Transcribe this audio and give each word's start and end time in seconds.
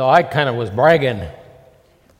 So 0.00 0.08
I 0.08 0.22
kind 0.22 0.48
of 0.48 0.54
was 0.54 0.70
bragging. 0.70 1.20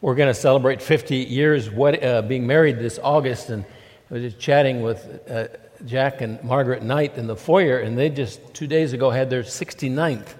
We're 0.02 0.15
going 0.15 0.29
to 0.29 0.39
celebrate 0.39 0.82
50 0.82 1.17
years 1.17 1.67
uh, 1.67 2.21
being 2.21 2.47
married 2.47 2.79
this 2.79 2.99
August, 3.03 3.49
and 3.49 3.65
I 4.11 4.14
was 4.14 4.22
just 4.22 4.38
chatting 4.38 4.83
with 4.83 5.27
uh, 5.30 5.46
Jack 5.87 6.21
and 6.21 6.45
Margaret 6.45 6.82
Knight 6.82 7.16
in 7.16 7.27
the 7.27 7.37
foyer, 7.37 7.79
and 7.79 7.96
they 7.96 8.11
just 8.11 8.53
two 8.53 8.66
days 8.66 8.93
ago 8.93 9.08
had 9.08 9.30
their 9.30 9.43
69th. 9.43 10.35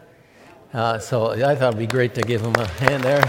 Uh, 0.75 0.99
so 0.99 1.31
I 1.31 1.55
thought 1.55 1.69
it'd 1.69 1.79
be 1.79 1.87
great 1.87 2.15
to 2.17 2.21
give 2.21 2.43
them 2.43 2.55
a 2.57 2.67
hand 2.67 3.05
there. 3.05 3.25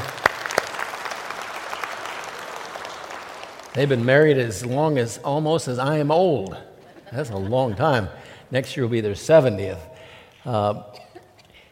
They've 3.76 3.88
been 3.88 4.04
married 4.04 4.38
as 4.38 4.66
long 4.66 4.98
as 4.98 5.20
almost 5.20 5.70
as 5.70 5.80
I 5.80 6.00
am 6.00 6.12
old. 6.12 6.58
That's 7.14 7.30
a 7.30 7.38
long 7.38 7.76
time. 7.76 8.10
Next 8.52 8.76
year 8.76 8.86
will 8.86 8.92
be 8.92 9.00
their 9.00 9.14
70th. 9.14 9.80
Uh, 10.44 10.84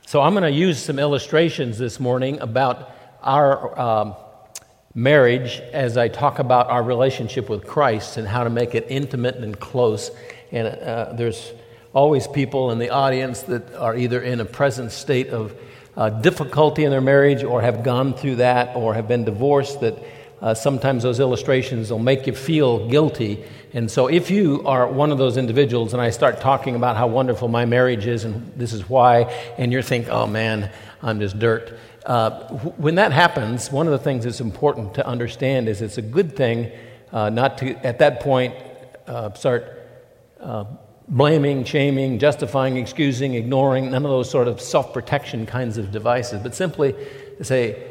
so 0.09 0.23
I'm 0.23 0.33
going 0.33 0.41
to 0.41 0.49
use 0.49 0.81
some 0.81 0.97
illustrations 0.97 1.77
this 1.77 1.99
morning 1.99 2.39
about 2.39 2.89
our 3.21 3.79
um, 3.79 4.15
marriage 4.95 5.59
as 5.71 5.97
I 5.97 6.07
talk 6.07 6.39
about 6.39 6.67
our 6.71 6.81
relationship 6.81 7.47
with 7.47 7.67
Christ 7.67 8.17
and 8.17 8.27
how 8.27 8.43
to 8.43 8.49
make 8.49 8.73
it 8.73 8.87
intimate 8.89 9.35
and 9.35 9.59
close. 9.59 10.09
And 10.51 10.67
uh, 10.67 11.13
there's 11.13 11.51
always 11.93 12.27
people 12.27 12.71
in 12.71 12.79
the 12.79 12.89
audience 12.89 13.43
that 13.43 13.75
are 13.75 13.95
either 13.95 14.19
in 14.19 14.39
a 14.39 14.45
present 14.45 14.93
state 14.93 15.27
of 15.29 15.55
uh, 15.95 16.09
difficulty 16.09 16.85
in 16.85 16.89
their 16.89 17.01
marriage 17.01 17.43
or 17.43 17.61
have 17.61 17.83
gone 17.83 18.15
through 18.15 18.37
that 18.37 18.75
or 18.75 18.95
have 18.95 19.07
been 19.07 19.25
divorced 19.25 19.81
that 19.81 19.95
uh, 20.41 20.53
sometimes 20.53 21.03
those 21.03 21.19
illustrations 21.19 21.91
will 21.91 21.99
make 21.99 22.25
you 22.25 22.33
feel 22.33 22.87
guilty. 22.87 23.43
And 23.73 23.91
so, 23.91 24.07
if 24.07 24.31
you 24.31 24.65
are 24.65 24.87
one 24.87 25.11
of 25.11 25.17
those 25.17 25.37
individuals, 25.37 25.93
and 25.93 26.01
I 26.01 26.09
start 26.09 26.39
talking 26.39 26.75
about 26.75 26.97
how 26.97 27.07
wonderful 27.07 27.47
my 27.47 27.65
marriage 27.65 28.07
is 28.07 28.23
and 28.23 28.51
this 28.55 28.73
is 28.73 28.89
why, 28.89 29.23
and 29.57 29.71
you're 29.71 29.81
thinking, 29.81 30.11
oh 30.11 30.27
man, 30.27 30.71
I'm 31.03 31.19
just 31.19 31.37
dirt. 31.39 31.77
Uh, 32.05 32.47
when 32.77 32.95
that 32.95 33.11
happens, 33.11 33.71
one 33.71 33.85
of 33.85 33.91
the 33.91 33.99
things 33.99 34.23
that's 34.23 34.39
important 34.39 34.95
to 34.95 35.05
understand 35.05 35.67
is 35.67 35.81
it's 35.81 35.97
a 35.97 36.01
good 36.01 36.35
thing 36.35 36.71
uh, 37.11 37.29
not 37.29 37.57
to, 37.59 37.75
at 37.85 37.99
that 37.99 38.21
point, 38.21 38.55
uh, 39.07 39.33
start 39.33 39.87
uh, 40.39 40.63
blaming, 41.07 41.63
shaming, 41.63 42.19
justifying, 42.19 42.77
excusing, 42.77 43.33
ignoring, 43.33 43.91
none 43.91 44.05
of 44.05 44.11
those 44.11 44.29
sort 44.29 44.47
of 44.47 44.61
self 44.61 44.93
protection 44.93 45.45
kinds 45.45 45.77
of 45.77 45.91
devices, 45.91 46.41
but 46.41 46.55
simply 46.55 46.95
to 47.37 47.43
say, 47.43 47.88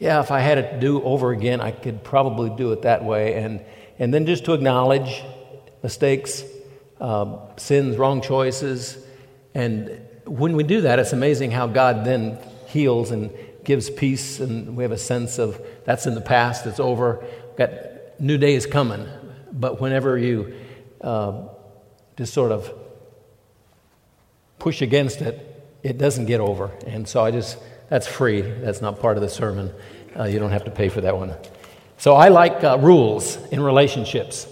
yeah, 0.00 0.20
if 0.20 0.30
I 0.30 0.40
had 0.40 0.56
it 0.56 0.72
to 0.72 0.80
do 0.80 1.02
over 1.02 1.30
again, 1.30 1.60
I 1.60 1.72
could 1.72 2.02
probably 2.02 2.48
do 2.48 2.72
it 2.72 2.82
that 2.82 3.04
way. 3.04 3.34
And, 3.34 3.60
and 3.98 4.12
then 4.12 4.24
just 4.24 4.46
to 4.46 4.54
acknowledge 4.54 5.22
mistakes, 5.82 6.42
uh, 6.98 7.36
sins, 7.58 7.98
wrong 7.98 8.22
choices. 8.22 8.96
And 9.54 10.00
when 10.24 10.56
we 10.56 10.64
do 10.64 10.80
that, 10.80 10.98
it's 10.98 11.12
amazing 11.12 11.50
how 11.50 11.66
God 11.66 12.06
then 12.06 12.38
heals 12.66 13.10
and 13.10 13.30
gives 13.62 13.90
peace. 13.90 14.40
And 14.40 14.74
we 14.74 14.84
have 14.84 14.92
a 14.92 14.98
sense 14.98 15.38
of 15.38 15.60
that's 15.84 16.06
in 16.06 16.14
the 16.14 16.22
past, 16.22 16.66
it's 16.66 16.80
over, 16.80 17.22
got 17.58 17.70
new 18.18 18.38
day 18.38 18.54
is 18.54 18.64
coming. 18.64 19.06
But 19.52 19.82
whenever 19.82 20.16
you 20.16 20.54
uh, 21.02 21.42
just 22.16 22.32
sort 22.32 22.52
of 22.52 22.72
push 24.58 24.80
against 24.80 25.20
it, 25.20 25.46
it 25.82 25.98
doesn't 25.98 26.24
get 26.24 26.40
over. 26.40 26.70
And 26.86 27.06
so 27.06 27.22
I 27.22 27.30
just 27.30 27.58
that's 27.90 28.06
free. 28.06 28.40
That's 28.40 28.80
not 28.80 29.00
part 29.00 29.16
of 29.16 29.22
the 29.22 29.28
sermon. 29.28 29.70
Uh, 30.18 30.24
you 30.24 30.38
don't 30.38 30.52
have 30.52 30.64
to 30.64 30.70
pay 30.70 30.88
for 30.88 31.02
that 31.02 31.16
one. 31.16 31.34
So 31.98 32.14
I 32.14 32.28
like 32.28 32.64
uh, 32.64 32.78
rules 32.78 33.36
in 33.48 33.60
relationships, 33.60 34.46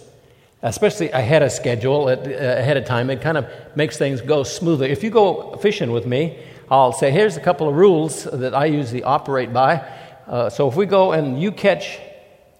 especially 0.61 1.11
ahead 1.12 1.42
of 1.42 1.53
schedule, 1.53 2.11
at, 2.11 2.27
uh, 2.27 2.31
ahead 2.31 2.77
of 2.77 2.84
time. 2.84 3.11
It 3.11 3.22
kind 3.22 3.39
of 3.39 3.47
makes 3.77 3.97
things 3.97 4.20
go 4.20 4.42
smoother. 4.42 4.84
If 4.84 5.03
you 5.03 5.11
go 5.11 5.56
fishing 5.62 5.92
with 5.92 6.05
me, 6.05 6.39
I'll 6.69 6.92
say, 6.92 7.12
here's 7.12 7.36
a 7.36 7.41
couple 7.41 7.69
of 7.69 7.77
rules 7.77 8.25
that 8.25 8.55
I 8.55 8.66
usually 8.66 9.05
operate 9.05 9.53
by. 9.53 9.89
Uh, 10.27 10.50
so 10.50 10.69
if 10.69 10.75
we 10.75 10.84
go 10.84 11.12
and 11.12 11.41
you 11.41 11.53
catch 11.53 11.98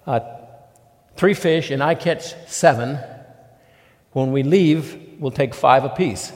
uh, 0.06 0.21
three 1.17 1.34
fish 1.34 1.71
and 1.71 1.83
I 1.83 1.97
catch 1.97 2.34
seven, 2.49 2.99
when 4.12 4.31
we 4.31 4.45
leave, 4.45 5.16
we'll 5.19 5.33
take 5.33 5.55
five 5.55 5.84
apiece. 5.84 6.33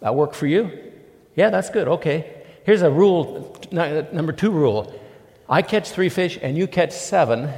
That 0.00 0.16
work 0.16 0.34
for 0.34 0.46
you? 0.46 0.92
Yeah, 1.36 1.50
that's 1.50 1.70
good. 1.70 1.88
Okay. 1.88 2.37
Here's 2.68 2.82
a 2.82 2.90
rule, 2.90 3.56
number 3.72 4.30
two 4.30 4.50
rule 4.50 4.92
I 5.48 5.62
catch 5.62 5.88
three 5.88 6.10
fish 6.10 6.38
and 6.42 6.54
you 6.54 6.66
catch 6.66 6.92
seven, 6.92 7.48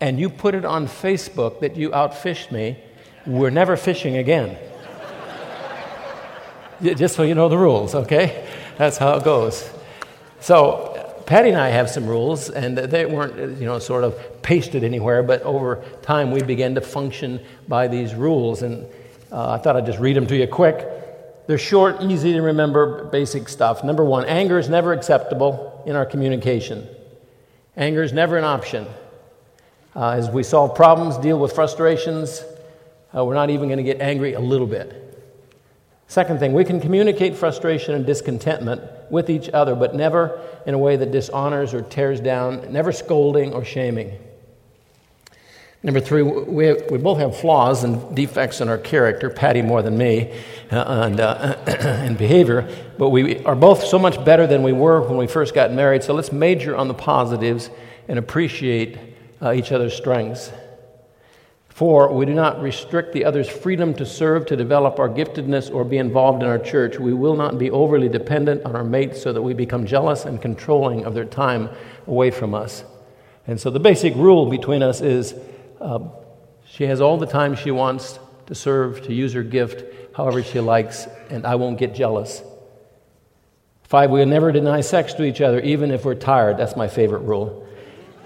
and 0.00 0.18
you 0.18 0.28
put 0.28 0.56
it 0.56 0.64
on 0.64 0.88
Facebook 0.88 1.60
that 1.60 1.76
you 1.76 1.90
outfished 1.90 2.50
me, 2.50 2.76
we're 3.24 3.50
never 3.50 3.76
fishing 3.76 4.16
again. 4.16 4.58
Just 6.82 7.14
so 7.14 7.22
you 7.22 7.36
know 7.36 7.48
the 7.48 7.56
rules, 7.56 7.94
okay? 7.94 8.48
That's 8.78 8.98
how 8.98 9.14
it 9.14 9.22
goes. 9.22 9.70
So, 10.40 11.22
Patty 11.26 11.50
and 11.50 11.58
I 11.58 11.68
have 11.68 11.88
some 11.88 12.08
rules, 12.08 12.50
and 12.50 12.76
they 12.76 13.06
weren't, 13.06 13.60
you 13.60 13.64
know, 13.64 13.78
sort 13.78 14.02
of 14.02 14.42
pasted 14.42 14.82
anywhere, 14.82 15.22
but 15.22 15.40
over 15.42 15.84
time 16.02 16.32
we 16.32 16.42
began 16.42 16.74
to 16.74 16.80
function 16.80 17.38
by 17.68 17.86
these 17.86 18.16
rules. 18.16 18.62
And 18.62 18.88
uh, 19.30 19.52
I 19.52 19.58
thought 19.58 19.76
I'd 19.76 19.86
just 19.86 20.00
read 20.00 20.16
them 20.16 20.26
to 20.26 20.36
you 20.36 20.48
quick. 20.48 20.99
They're 21.50 21.58
short, 21.58 22.00
easy 22.00 22.34
to 22.34 22.42
remember, 22.42 23.06
basic 23.06 23.48
stuff. 23.48 23.82
Number 23.82 24.04
one, 24.04 24.24
anger 24.24 24.56
is 24.56 24.68
never 24.68 24.92
acceptable 24.92 25.82
in 25.84 25.96
our 25.96 26.06
communication. 26.06 26.86
Anger 27.76 28.04
is 28.04 28.12
never 28.12 28.38
an 28.38 28.44
option. 28.44 28.86
Uh, 29.96 30.10
as 30.10 30.30
we 30.30 30.44
solve 30.44 30.76
problems, 30.76 31.18
deal 31.18 31.40
with 31.40 31.52
frustrations, 31.52 32.44
uh, 33.12 33.24
we're 33.24 33.34
not 33.34 33.50
even 33.50 33.66
going 33.66 33.78
to 33.78 33.82
get 33.82 34.00
angry 34.00 34.34
a 34.34 34.38
little 34.38 34.68
bit. 34.68 35.28
Second 36.06 36.38
thing, 36.38 36.52
we 36.52 36.64
can 36.64 36.80
communicate 36.80 37.34
frustration 37.34 37.96
and 37.96 38.06
discontentment 38.06 38.82
with 39.10 39.28
each 39.28 39.48
other, 39.48 39.74
but 39.74 39.92
never 39.92 40.40
in 40.66 40.74
a 40.74 40.78
way 40.78 40.94
that 40.94 41.10
dishonors 41.10 41.74
or 41.74 41.82
tears 41.82 42.20
down, 42.20 42.72
never 42.72 42.92
scolding 42.92 43.52
or 43.54 43.64
shaming. 43.64 44.16
Number 45.82 46.00
three, 46.00 46.20
we, 46.20 46.74
we 46.74 46.98
both 46.98 47.18
have 47.18 47.38
flaws 47.38 47.84
and 47.84 48.14
defects 48.14 48.60
in 48.60 48.68
our 48.68 48.76
character, 48.76 49.30
Patty 49.30 49.62
more 49.62 49.80
than 49.80 49.96
me, 49.96 50.30
uh, 50.70 51.06
and, 51.06 51.18
uh, 51.18 51.56
and 51.66 52.18
behavior, 52.18 52.68
but 52.98 53.08
we 53.08 53.42
are 53.44 53.56
both 53.56 53.84
so 53.84 53.98
much 53.98 54.22
better 54.22 54.46
than 54.46 54.62
we 54.62 54.72
were 54.72 55.00
when 55.00 55.16
we 55.16 55.26
first 55.26 55.54
got 55.54 55.72
married, 55.72 56.02
so 56.02 56.12
let's 56.12 56.32
major 56.32 56.76
on 56.76 56.86
the 56.86 56.94
positives 56.94 57.70
and 58.08 58.18
appreciate 58.18 58.98
uh, 59.40 59.52
each 59.52 59.72
other's 59.72 59.96
strengths. 59.96 60.52
Four, 61.70 62.12
we 62.12 62.26
do 62.26 62.34
not 62.34 62.60
restrict 62.60 63.14
the 63.14 63.24
other's 63.24 63.48
freedom 63.48 63.94
to 63.94 64.04
serve, 64.04 64.44
to 64.46 64.56
develop 64.56 64.98
our 64.98 65.08
giftedness, 65.08 65.72
or 65.72 65.82
be 65.82 65.96
involved 65.96 66.42
in 66.42 66.48
our 66.50 66.58
church. 66.58 66.98
We 66.98 67.14
will 67.14 67.36
not 67.36 67.58
be 67.58 67.70
overly 67.70 68.10
dependent 68.10 68.66
on 68.66 68.76
our 68.76 68.84
mates 68.84 69.22
so 69.22 69.32
that 69.32 69.40
we 69.40 69.54
become 69.54 69.86
jealous 69.86 70.26
and 70.26 70.42
controlling 70.42 71.06
of 71.06 71.14
their 71.14 71.24
time 71.24 71.70
away 72.06 72.32
from 72.32 72.54
us. 72.54 72.84
And 73.46 73.58
so 73.58 73.70
the 73.70 73.80
basic 73.80 74.14
rule 74.14 74.50
between 74.50 74.82
us 74.82 75.00
is 75.00 75.34
um, 75.80 76.10
she 76.66 76.84
has 76.84 77.00
all 77.00 77.16
the 77.16 77.26
time 77.26 77.56
she 77.56 77.70
wants 77.70 78.18
to 78.46 78.54
serve, 78.54 79.02
to 79.02 79.12
use 79.12 79.32
her 79.32 79.42
gift 79.42 79.84
however 80.16 80.42
she 80.42 80.60
likes, 80.60 81.06
and 81.30 81.46
I 81.46 81.54
won't 81.54 81.78
get 81.78 81.94
jealous. 81.94 82.42
Five, 83.84 84.10
we'll 84.10 84.26
never 84.26 84.52
deny 84.52 84.82
sex 84.82 85.14
to 85.14 85.24
each 85.24 85.40
other, 85.40 85.60
even 85.60 85.90
if 85.90 86.04
we're 86.04 86.14
tired. 86.14 86.58
That's 86.58 86.76
my 86.76 86.86
favorite 86.86 87.20
rule. 87.20 87.66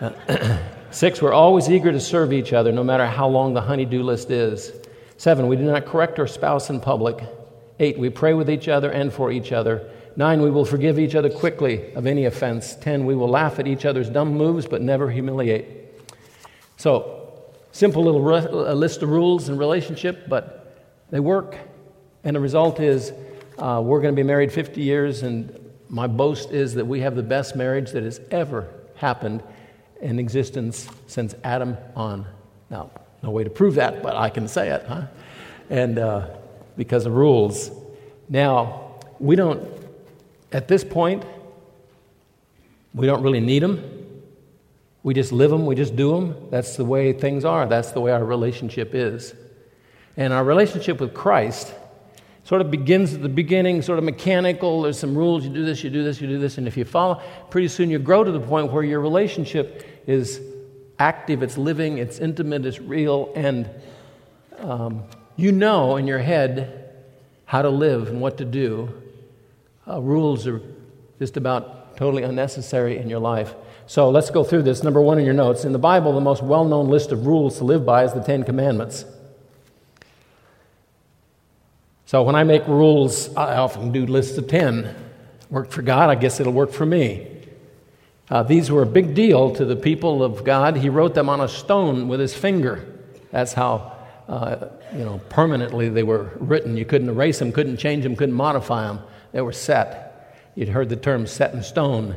Uh, 0.00 0.58
six, 0.90 1.22
we're 1.22 1.32
always 1.32 1.70
eager 1.70 1.90
to 1.90 2.00
serve 2.00 2.32
each 2.32 2.52
other, 2.52 2.72
no 2.72 2.84
matter 2.84 3.06
how 3.06 3.28
long 3.28 3.54
the 3.54 3.62
honeydew 3.62 4.02
list 4.02 4.30
is. 4.30 4.72
Seven, 5.16 5.46
we 5.46 5.56
do 5.56 5.62
not 5.62 5.86
correct 5.86 6.18
our 6.18 6.26
spouse 6.26 6.68
in 6.68 6.80
public. 6.80 7.24
Eight, 7.78 7.98
we 7.98 8.10
pray 8.10 8.34
with 8.34 8.50
each 8.50 8.68
other 8.68 8.90
and 8.90 9.12
for 9.12 9.32
each 9.32 9.52
other. 9.52 9.88
Nine, 10.16 10.42
we 10.42 10.50
will 10.50 10.64
forgive 10.64 10.98
each 10.98 11.14
other 11.14 11.30
quickly 11.30 11.92
of 11.94 12.06
any 12.06 12.26
offense. 12.26 12.76
Ten, 12.76 13.06
we 13.06 13.14
will 13.14 13.28
laugh 13.28 13.58
at 13.58 13.66
each 13.66 13.84
other's 13.84 14.10
dumb 14.10 14.36
moves 14.36 14.66
but 14.66 14.82
never 14.82 15.10
humiliate. 15.10 15.66
So, 16.76 17.23
simple 17.74 18.04
little 18.04 18.22
list 18.22 19.02
of 19.02 19.08
rules 19.08 19.48
and 19.48 19.58
relationship, 19.58 20.28
but 20.28 21.04
they 21.10 21.18
work. 21.18 21.58
And 22.22 22.36
the 22.36 22.40
result 22.40 22.78
is 22.78 23.12
uh, 23.58 23.82
we're 23.84 24.00
going 24.00 24.14
to 24.14 24.16
be 24.16 24.26
married 24.26 24.52
50 24.52 24.80
years, 24.80 25.24
and 25.24 25.72
my 25.88 26.06
boast 26.06 26.52
is 26.52 26.74
that 26.74 26.84
we 26.84 27.00
have 27.00 27.16
the 27.16 27.22
best 27.22 27.56
marriage 27.56 27.90
that 27.90 28.04
has 28.04 28.20
ever 28.30 28.68
happened 28.94 29.42
in 30.00 30.20
existence 30.20 30.88
since 31.08 31.34
Adam 31.42 31.76
on. 31.96 32.24
Now, 32.70 32.92
no 33.24 33.30
way 33.30 33.42
to 33.42 33.50
prove 33.50 33.74
that, 33.74 34.04
but 34.04 34.14
I 34.14 34.30
can 34.30 34.46
say 34.46 34.70
it, 34.70 34.84
huh? 34.86 35.06
And 35.68 35.98
uh, 35.98 36.28
because 36.76 37.06
of 37.06 37.14
rules. 37.14 37.72
Now, 38.28 39.00
we 39.18 39.34
don't, 39.34 39.68
at 40.52 40.68
this 40.68 40.84
point, 40.84 41.24
we 42.94 43.06
don't 43.06 43.22
really 43.22 43.40
need 43.40 43.64
them. 43.64 43.93
We 45.04 45.14
just 45.14 45.30
live 45.30 45.50
them, 45.50 45.66
we 45.66 45.76
just 45.76 45.94
do 45.94 46.12
them. 46.12 46.48
That's 46.50 46.76
the 46.76 46.84
way 46.84 47.12
things 47.12 47.44
are, 47.44 47.66
that's 47.66 47.92
the 47.92 48.00
way 48.00 48.10
our 48.10 48.24
relationship 48.24 48.94
is. 48.94 49.34
And 50.16 50.32
our 50.32 50.42
relationship 50.42 50.98
with 50.98 51.14
Christ 51.14 51.72
sort 52.44 52.60
of 52.60 52.70
begins 52.70 53.14
at 53.14 53.22
the 53.22 53.28
beginning, 53.28 53.82
sort 53.82 53.98
of 53.98 54.04
mechanical. 54.04 54.82
There's 54.82 54.98
some 54.98 55.16
rules 55.16 55.44
you 55.44 55.50
do 55.50 55.64
this, 55.64 55.84
you 55.84 55.90
do 55.90 56.02
this, 56.02 56.20
you 56.20 56.26
do 56.26 56.38
this. 56.38 56.58
And 56.58 56.66
if 56.66 56.76
you 56.76 56.84
follow, 56.84 57.22
pretty 57.50 57.68
soon 57.68 57.90
you 57.90 57.98
grow 57.98 58.24
to 58.24 58.32
the 58.32 58.40
point 58.40 58.72
where 58.72 58.82
your 58.82 59.00
relationship 59.00 59.86
is 60.06 60.40
active, 60.98 61.42
it's 61.42 61.58
living, 61.58 61.98
it's 61.98 62.18
intimate, 62.18 62.64
it's 62.64 62.80
real, 62.80 63.30
and 63.34 63.68
um, 64.58 65.04
you 65.36 65.52
know 65.52 65.96
in 65.96 66.06
your 66.06 66.18
head 66.18 66.94
how 67.44 67.60
to 67.62 67.68
live 67.68 68.08
and 68.08 68.20
what 68.20 68.38
to 68.38 68.44
do. 68.44 69.02
Uh, 69.86 70.00
rules 70.00 70.46
are 70.46 70.62
just 71.18 71.36
about 71.36 71.96
totally 71.96 72.22
unnecessary 72.22 72.96
in 72.96 73.10
your 73.10 73.20
life. 73.20 73.54
So 73.86 74.10
let's 74.10 74.30
go 74.30 74.44
through 74.44 74.62
this. 74.62 74.82
Number 74.82 75.00
one 75.00 75.18
in 75.18 75.24
your 75.24 75.34
notes. 75.34 75.64
In 75.64 75.72
the 75.72 75.78
Bible, 75.78 76.12
the 76.12 76.20
most 76.20 76.42
well 76.42 76.64
known 76.64 76.88
list 76.88 77.12
of 77.12 77.26
rules 77.26 77.58
to 77.58 77.64
live 77.64 77.84
by 77.84 78.04
is 78.04 78.12
the 78.12 78.22
Ten 78.22 78.44
Commandments. 78.44 79.04
So 82.06 82.22
when 82.22 82.34
I 82.34 82.44
make 82.44 82.66
rules, 82.68 83.34
I 83.34 83.56
often 83.56 83.90
do 83.90 84.06
lists 84.06 84.38
of 84.38 84.46
10. 84.46 84.94
Worked 85.50 85.72
for 85.72 85.82
God, 85.82 86.10
I 86.10 86.14
guess 86.14 86.38
it'll 86.40 86.52
work 86.52 86.72
for 86.72 86.86
me. 86.86 87.26
Uh, 88.30 88.42
these 88.42 88.70
were 88.70 88.82
a 88.82 88.86
big 88.86 89.14
deal 89.14 89.54
to 89.54 89.64
the 89.64 89.76
people 89.76 90.22
of 90.22 90.44
God. 90.44 90.76
He 90.76 90.88
wrote 90.88 91.14
them 91.14 91.28
on 91.28 91.40
a 91.40 91.48
stone 91.48 92.08
with 92.08 92.20
his 92.20 92.34
finger. 92.34 92.86
That's 93.30 93.52
how, 93.52 93.96
uh, 94.28 94.68
you 94.92 95.04
know, 95.04 95.20
permanently 95.28 95.88
they 95.88 96.02
were 96.02 96.30
written. 96.36 96.76
You 96.76 96.84
couldn't 96.84 97.08
erase 97.08 97.38
them, 97.38 97.52
couldn't 97.52 97.76
change 97.76 98.04
them, 98.04 98.16
couldn't 98.16 98.34
modify 98.34 98.86
them. 98.86 99.00
They 99.32 99.40
were 99.40 99.52
set. 99.52 100.50
You'd 100.54 100.68
heard 100.68 100.88
the 100.88 100.96
term 100.96 101.26
set 101.26 101.52
in 101.52 101.62
stone. 101.62 102.16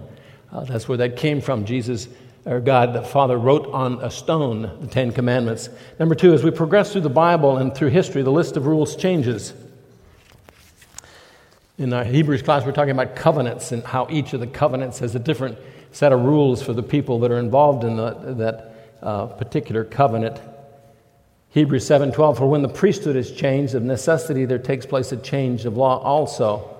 Uh, 0.51 0.63
that's 0.63 0.87
where 0.87 0.97
that 0.97 1.17
came 1.17 1.41
from. 1.41 1.65
Jesus, 1.65 2.07
or 2.45 2.59
God 2.59 2.93
the 2.93 3.01
Father, 3.01 3.37
wrote 3.37 3.67
on 3.67 4.01
a 4.01 4.09
stone 4.09 4.61
the 4.81 4.87
Ten 4.87 5.11
Commandments. 5.11 5.69
Number 5.99 6.15
two, 6.15 6.33
as 6.33 6.43
we 6.43 6.51
progress 6.51 6.91
through 6.91 7.01
the 7.01 7.09
Bible 7.09 7.57
and 7.57 7.75
through 7.75 7.89
history, 7.89 8.21
the 8.21 8.31
list 8.31 8.55
of 8.57 8.65
rules 8.65 8.95
changes. 8.95 9.53
In 11.77 11.93
our 11.93 12.03
Hebrews 12.03 12.41
class, 12.41 12.65
we're 12.65 12.71
talking 12.71 12.91
about 12.91 13.15
covenants 13.15 13.71
and 13.71 13.83
how 13.83 14.07
each 14.09 14.33
of 14.33 14.39
the 14.39 14.47
covenants 14.47 14.99
has 14.99 15.13
a 15.13 15.19
different 15.19 15.57
set 15.91 16.11
of 16.11 16.21
rules 16.23 16.61
for 16.61 16.73
the 16.73 16.83
people 16.83 17.19
that 17.19 17.31
are 17.31 17.39
involved 17.39 17.83
in 17.83 17.97
the, 17.97 18.11
that 18.37 18.73
uh, 19.01 19.27
particular 19.27 19.83
covenant. 19.83 20.39
Hebrews 21.49 21.87
7:12 21.87 22.37
For 22.37 22.47
when 22.47 22.61
the 22.61 22.69
priesthood 22.69 23.15
is 23.15 23.31
changed, 23.31 23.75
of 23.75 23.83
necessity 23.83 24.45
there 24.45 24.57
takes 24.57 24.85
place 24.85 25.11
a 25.11 25.17
change 25.17 25.65
of 25.65 25.77
law 25.77 25.99
also. 26.01 26.76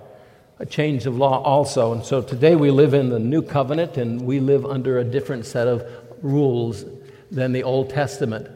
A 0.60 0.66
change 0.66 1.06
of 1.06 1.16
law 1.16 1.42
also. 1.44 1.94
And 1.94 2.04
so 2.04 2.22
today 2.22 2.56
we 2.56 2.72
live 2.72 2.94
in 2.94 3.10
the 3.10 3.20
new 3.20 3.42
covenant 3.42 3.98
and 3.98 4.22
we 4.22 4.40
live 4.40 4.66
under 4.66 4.98
a 5.00 5.04
different 5.04 5.46
set 5.46 5.68
of 5.68 5.88
rules 6.22 6.84
than 7.30 7.52
the 7.52 7.64
Old 7.64 7.90
Testament. 7.92 8.50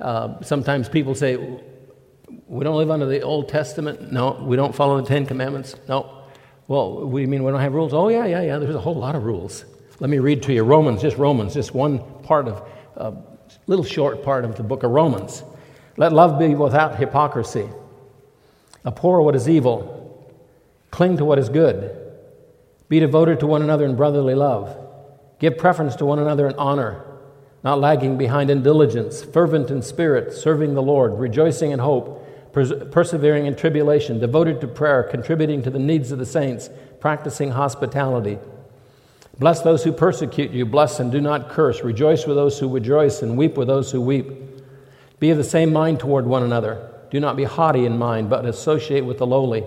Uh, 0.00 0.40
sometimes 0.42 0.88
people 0.88 1.14
say, 1.14 1.36
we 2.46 2.64
don't 2.64 2.76
live 2.76 2.90
under 2.90 3.06
the 3.06 3.22
Old 3.22 3.48
Testament? 3.48 4.12
No. 4.12 4.40
We 4.42 4.56
don't 4.56 4.74
follow 4.74 5.00
the 5.00 5.06
Ten 5.06 5.26
Commandments? 5.26 5.74
No. 5.88 6.24
Well, 6.68 7.06
we 7.06 7.26
mean 7.26 7.42
we 7.42 7.50
don't 7.50 7.60
have 7.60 7.74
rules? 7.74 7.92
Oh, 7.92 8.08
yeah, 8.08 8.26
yeah, 8.26 8.42
yeah. 8.42 8.58
There's 8.58 8.74
a 8.74 8.80
whole 8.80 8.94
lot 8.94 9.16
of 9.16 9.24
rules. 9.24 9.64
Let 10.00 10.10
me 10.10 10.18
read 10.18 10.42
to 10.44 10.52
you 10.52 10.62
Romans, 10.62 11.02
just 11.02 11.16
Romans, 11.16 11.54
just 11.54 11.74
one 11.74 11.98
part 12.22 12.46
of, 12.46 12.68
a 12.96 13.00
uh, 13.00 13.22
little 13.66 13.84
short 13.84 14.22
part 14.22 14.44
of 14.44 14.56
the 14.56 14.62
book 14.62 14.84
of 14.84 14.92
Romans. 14.92 15.42
Let 15.96 16.12
love 16.12 16.38
be 16.38 16.54
without 16.54 16.96
hypocrisy. 16.96 17.68
Abhor 18.86 19.22
what 19.22 19.34
is 19.34 19.48
evil. 19.48 19.97
Cling 20.98 21.16
to 21.18 21.24
what 21.24 21.38
is 21.38 21.48
good. 21.48 21.96
Be 22.88 22.98
devoted 22.98 23.38
to 23.38 23.46
one 23.46 23.62
another 23.62 23.84
in 23.84 23.94
brotherly 23.94 24.34
love. 24.34 24.76
Give 25.38 25.56
preference 25.56 25.94
to 25.94 26.04
one 26.04 26.18
another 26.18 26.48
in 26.48 26.56
honor, 26.56 27.04
not 27.62 27.78
lagging 27.78 28.18
behind 28.18 28.50
in 28.50 28.64
diligence, 28.64 29.22
fervent 29.22 29.70
in 29.70 29.80
spirit, 29.80 30.32
serving 30.32 30.74
the 30.74 30.82
Lord, 30.82 31.14
rejoicing 31.14 31.70
in 31.70 31.78
hope 31.78 32.26
persevering 32.90 33.46
in 33.46 33.54
tribulation, 33.54 34.18
devoted 34.18 34.60
to 34.60 34.66
prayer, 34.66 35.04
contributing 35.04 35.62
to 35.62 35.70
the 35.70 35.78
needs 35.78 36.10
of 36.10 36.18
the 36.18 36.26
saints, 36.26 36.68
practicing 36.98 37.52
hospitality. 37.52 38.36
Bless 39.38 39.62
those 39.62 39.84
who 39.84 39.92
persecute 39.92 40.50
you, 40.50 40.66
bless 40.66 40.98
and 40.98 41.12
do 41.12 41.20
not 41.20 41.48
curse. 41.48 41.84
Rejoice 41.84 42.26
with 42.26 42.34
those 42.34 42.58
who 42.58 42.68
rejoice, 42.68 43.22
and 43.22 43.38
weep 43.38 43.56
with 43.56 43.68
those 43.68 43.92
who 43.92 44.00
weep. 44.00 44.32
Be 45.20 45.30
of 45.30 45.38
the 45.38 45.44
same 45.44 45.72
mind 45.72 46.00
toward 46.00 46.26
one 46.26 46.42
another. 46.42 46.90
Do 47.12 47.20
not 47.20 47.36
be 47.36 47.44
haughty 47.44 47.86
in 47.86 47.98
mind, 47.98 48.28
but 48.28 48.44
associate 48.44 49.04
with 49.04 49.18
the 49.18 49.26
lowly. 49.28 49.62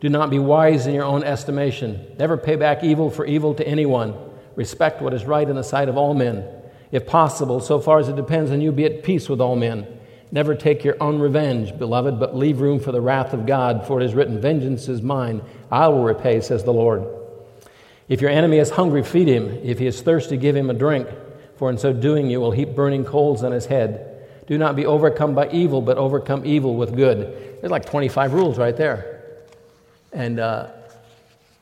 Do 0.00 0.08
not 0.08 0.30
be 0.30 0.38
wise 0.38 0.86
in 0.86 0.94
your 0.94 1.04
own 1.04 1.22
estimation. 1.22 2.16
Never 2.18 2.36
pay 2.36 2.56
back 2.56 2.82
evil 2.82 3.10
for 3.10 3.26
evil 3.26 3.54
to 3.54 3.66
anyone. 3.68 4.14
Respect 4.56 5.02
what 5.02 5.14
is 5.14 5.24
right 5.24 5.48
in 5.48 5.56
the 5.56 5.62
sight 5.62 5.88
of 5.88 5.96
all 5.96 6.14
men. 6.14 6.44
If 6.90 7.06
possible, 7.06 7.60
so 7.60 7.78
far 7.78 7.98
as 7.98 8.08
it 8.08 8.16
depends 8.16 8.50
on 8.50 8.60
you, 8.60 8.72
be 8.72 8.86
at 8.86 9.02
peace 9.02 9.28
with 9.28 9.40
all 9.40 9.56
men. 9.56 9.86
Never 10.32 10.54
take 10.54 10.84
your 10.84 10.96
own 11.00 11.18
revenge, 11.18 11.76
beloved, 11.78 12.18
but 12.18 12.36
leave 12.36 12.60
room 12.60 12.80
for 12.80 12.92
the 12.92 13.00
wrath 13.00 13.32
of 13.32 13.46
God, 13.46 13.86
for 13.86 14.00
it 14.00 14.04
is 14.04 14.14
written, 14.14 14.40
Vengeance 14.40 14.88
is 14.88 15.02
mine, 15.02 15.42
I 15.70 15.88
will 15.88 16.04
repay, 16.04 16.40
says 16.40 16.64
the 16.64 16.72
Lord. 16.72 17.04
If 18.08 18.20
your 18.20 18.30
enemy 18.30 18.58
is 18.58 18.70
hungry, 18.70 19.02
feed 19.02 19.28
him. 19.28 19.48
If 19.62 19.78
he 19.78 19.86
is 19.86 20.00
thirsty, 20.02 20.36
give 20.36 20.56
him 20.56 20.70
a 20.70 20.74
drink, 20.74 21.08
for 21.56 21.70
in 21.70 21.78
so 21.78 21.92
doing 21.92 22.30
you 22.30 22.40
will 22.40 22.52
heap 22.52 22.74
burning 22.74 23.04
coals 23.04 23.44
on 23.44 23.52
his 23.52 23.66
head. 23.66 24.06
Do 24.46 24.56
not 24.56 24.76
be 24.76 24.86
overcome 24.86 25.34
by 25.34 25.48
evil, 25.50 25.80
but 25.82 25.96
overcome 25.96 26.44
evil 26.44 26.74
with 26.74 26.96
good. 26.96 27.60
There's 27.60 27.70
like 27.70 27.84
25 27.86 28.32
rules 28.32 28.58
right 28.58 28.76
there. 28.76 29.19
And 30.12 30.40
uh, 30.40 30.70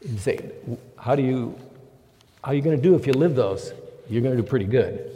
you 0.00 0.19
say, 0.19 0.50
how 0.97 1.15
do 1.15 1.23
you, 1.23 1.59
how 2.43 2.53
are 2.53 2.55
you 2.55 2.62
going 2.62 2.77
to 2.77 2.83
do 2.83 2.95
if 2.95 3.06
you 3.06 3.12
live 3.12 3.35
those? 3.35 3.73
You're 4.09 4.23
going 4.23 4.37
to 4.37 4.43
do 4.43 4.49
pretty 4.49 4.65
good. 4.65 5.15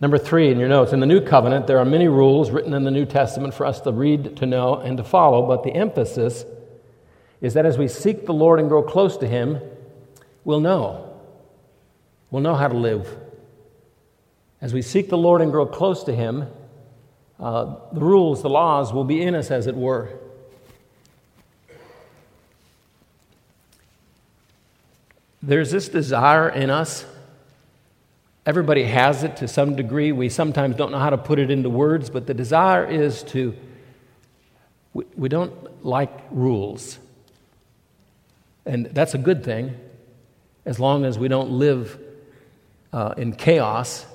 Number 0.00 0.18
three 0.18 0.50
in 0.50 0.58
your 0.58 0.68
notes, 0.68 0.92
in 0.92 1.00
the 1.00 1.06
New 1.06 1.20
Covenant, 1.20 1.66
there 1.66 1.78
are 1.78 1.84
many 1.84 2.08
rules 2.08 2.50
written 2.50 2.74
in 2.74 2.82
the 2.82 2.90
New 2.90 3.06
Testament 3.06 3.54
for 3.54 3.66
us 3.66 3.80
to 3.82 3.92
read, 3.92 4.36
to 4.38 4.46
know, 4.46 4.76
and 4.76 4.96
to 4.96 5.04
follow, 5.04 5.46
but 5.46 5.62
the 5.62 5.72
emphasis 5.72 6.44
is 7.40 7.54
that 7.54 7.66
as 7.66 7.78
we 7.78 7.86
seek 7.86 8.26
the 8.26 8.32
Lord 8.32 8.58
and 8.58 8.68
grow 8.68 8.82
close 8.82 9.16
to 9.18 9.28
Him, 9.28 9.60
we'll 10.44 10.60
know. 10.60 11.20
We'll 12.30 12.42
know 12.42 12.54
how 12.54 12.68
to 12.68 12.76
live. 12.76 13.16
As 14.60 14.72
we 14.72 14.80
seek 14.82 15.08
the 15.08 15.18
Lord 15.18 15.40
and 15.40 15.52
grow 15.52 15.66
close 15.66 16.02
to 16.04 16.14
Him, 16.14 16.46
uh, 17.38 17.76
the 17.92 18.00
rules, 18.00 18.42
the 18.42 18.48
laws 18.48 18.92
will 18.92 19.04
be 19.04 19.22
in 19.22 19.34
us, 19.34 19.50
as 19.50 19.66
it 19.66 19.76
were. 19.76 20.08
There's 25.42 25.70
this 25.70 25.88
desire 25.88 26.48
in 26.48 26.70
us 26.70 27.04
Everybody 28.44 28.82
has 28.84 29.22
it 29.22 29.36
to 29.36 29.46
some 29.46 29.76
degree. 29.76 30.10
We 30.10 30.28
sometimes 30.28 30.74
don't 30.74 30.90
know 30.90 30.98
how 30.98 31.10
to 31.10 31.18
put 31.18 31.38
it 31.38 31.50
into 31.50 31.70
words, 31.70 32.10
but 32.10 32.26
the 32.26 32.34
desire 32.34 32.84
is 32.84 33.22
to, 33.24 33.54
we, 34.92 35.04
we 35.14 35.28
don't 35.28 35.84
like 35.84 36.10
rules. 36.32 36.98
And 38.66 38.86
that's 38.86 39.14
a 39.14 39.18
good 39.18 39.44
thing 39.44 39.76
as 40.64 40.80
long 40.80 41.04
as 41.04 41.18
we 41.18 41.28
don't 41.28 41.50
live 41.50 42.00
uh, 42.92 43.14
in 43.16 43.32
chaos 43.32 44.06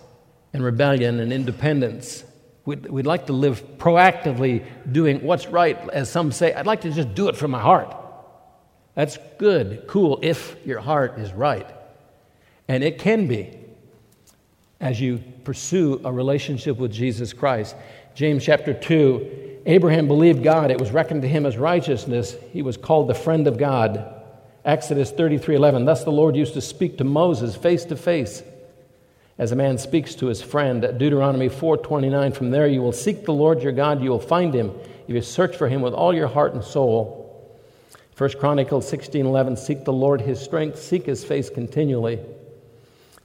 and 0.51 0.61
rebellion 0.61 1.21
and 1.21 1.31
independence. 1.31 2.25
We'd, 2.65 2.85
we'd 2.85 3.05
like 3.05 3.27
to 3.27 3.33
live 3.33 3.77
proactively 3.77 4.65
doing 4.91 5.23
what's 5.23 5.47
right, 5.47 5.77
as 5.89 6.09
some 6.09 6.33
say. 6.33 6.53
I'd 6.53 6.65
like 6.65 6.81
to 6.81 6.91
just 6.91 7.15
do 7.15 7.29
it 7.29 7.37
from 7.37 7.51
my 7.51 7.61
heart. 7.61 7.95
That's 8.97 9.19
good, 9.37 9.83
cool, 9.85 10.17
if 10.23 10.55
your 10.65 10.79
heart 10.79 11.19
is 11.19 11.31
right. 11.31 11.69
And 12.67 12.83
it 12.83 12.97
can 12.97 13.27
be 13.27 13.55
as 14.81 14.99
you 14.99 15.21
pursue 15.43 16.01
a 16.03 16.11
relationship 16.11 16.77
with 16.77 16.91
Jesus 16.91 17.31
Christ. 17.31 17.75
James 18.15 18.43
chapter 18.43 18.73
2 18.73 19.59
Abraham 19.67 20.07
believed 20.07 20.43
God, 20.43 20.71
it 20.71 20.79
was 20.79 20.89
reckoned 20.89 21.21
to 21.21 21.27
him 21.27 21.45
as 21.45 21.57
righteousness. 21.57 22.35
He 22.51 22.63
was 22.63 22.75
called 22.75 23.07
the 23.07 23.13
friend 23.13 23.45
of 23.45 23.59
God. 23.59 24.15
Exodus 24.65 25.11
33:11 25.11 25.85
Thus 25.85 26.03
the 26.03 26.11
Lord 26.11 26.35
used 26.35 26.55
to 26.55 26.61
speak 26.61 26.97
to 26.97 27.03
Moses 27.03 27.55
face 27.55 27.85
to 27.85 27.95
face 27.95 28.41
as 29.37 29.51
a 29.51 29.55
man 29.55 29.77
speaks 29.77 30.15
to 30.15 30.25
his 30.25 30.41
friend. 30.41 30.81
Deuteronomy 30.97 31.49
4:29 31.49 32.31
From 32.33 32.49
there 32.49 32.65
you 32.65 32.81
will 32.81 32.91
seek 32.91 33.25
the 33.25 33.33
Lord 33.33 33.61
your 33.61 33.73
God, 33.73 34.01
you 34.01 34.09
will 34.09 34.19
find 34.19 34.55
him 34.55 34.71
if 35.07 35.13
you 35.13 35.21
search 35.21 35.55
for 35.55 35.67
him 35.67 35.83
with 35.83 35.93
all 35.93 36.15
your 36.15 36.27
heart 36.27 36.55
and 36.55 36.63
soul. 36.63 37.26
1 38.17 38.31
Chronicles 38.39 38.89
16:11 38.89 39.57
Seek 39.57 39.85
the 39.85 39.93
Lord 39.93 40.21
his 40.21 40.39
strength, 40.39 40.79
seek 40.79 41.05
his 41.05 41.23
face 41.23 41.51
continually. 41.51 42.19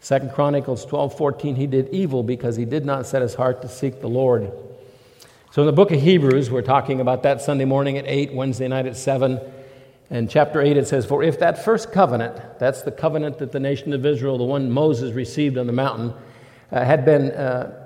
Second 0.00 0.32
Chronicles 0.32 0.84
12 0.84 1.16
14, 1.16 1.56
he 1.56 1.66
did 1.66 1.88
evil 1.88 2.22
because 2.22 2.56
he 2.56 2.66
did 2.66 2.84
not 2.84 3.06
set 3.06 3.22
his 3.22 3.34
heart 3.34 3.62
to 3.62 3.68
seek 3.68 4.02
the 4.02 4.08
Lord. 4.08 4.52
So 5.50 5.62
in 5.62 5.66
the 5.66 5.72
book 5.72 5.92
of 5.92 6.00
Hebrews, 6.00 6.50
we're 6.50 6.60
talking 6.60 7.00
about 7.00 7.22
that 7.22 7.40
Sunday 7.40 7.64
morning 7.64 7.96
at 7.96 8.04
8, 8.06 8.34
Wednesday 8.34 8.68
night 8.68 8.86
at 8.86 8.96
7. 8.96 9.40
And 10.10 10.28
chapter 10.28 10.60
8, 10.60 10.76
it 10.76 10.86
says, 10.88 11.06
For 11.06 11.22
if 11.22 11.38
that 11.38 11.64
first 11.64 11.90
covenant, 11.90 12.58
that's 12.58 12.82
the 12.82 12.90
covenant 12.90 13.38
that 13.38 13.52
the 13.52 13.60
nation 13.60 13.94
of 13.94 14.04
Israel, 14.04 14.36
the 14.36 14.44
one 14.44 14.70
Moses 14.70 15.14
received 15.14 15.56
on 15.56 15.66
the 15.66 15.72
mountain, 15.72 16.12
uh, 16.70 16.84
had 16.84 17.06
been 17.06 17.30
uh, 17.30 17.81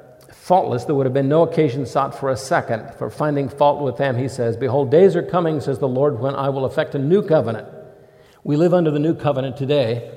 faultless, 0.46 0.84
there 0.84 0.94
would 0.94 1.06
have 1.06 1.12
been 1.12 1.28
no 1.28 1.42
occasion 1.42 1.84
sought 1.84 2.16
for 2.16 2.30
a 2.30 2.36
second. 2.36 2.94
For 2.98 3.10
finding 3.10 3.48
fault 3.48 3.82
with 3.82 3.96
them, 3.96 4.16
he 4.16 4.28
says, 4.28 4.56
Behold, 4.56 4.92
days 4.92 5.16
are 5.16 5.22
coming, 5.22 5.60
says 5.60 5.80
the 5.80 5.88
Lord, 5.88 6.20
when 6.20 6.36
I 6.36 6.50
will 6.50 6.64
effect 6.66 6.94
a 6.94 7.00
new 7.00 7.20
covenant. 7.20 7.66
We 8.44 8.54
live 8.54 8.72
under 8.72 8.92
the 8.92 9.00
new 9.00 9.16
covenant 9.16 9.56
today 9.56 10.08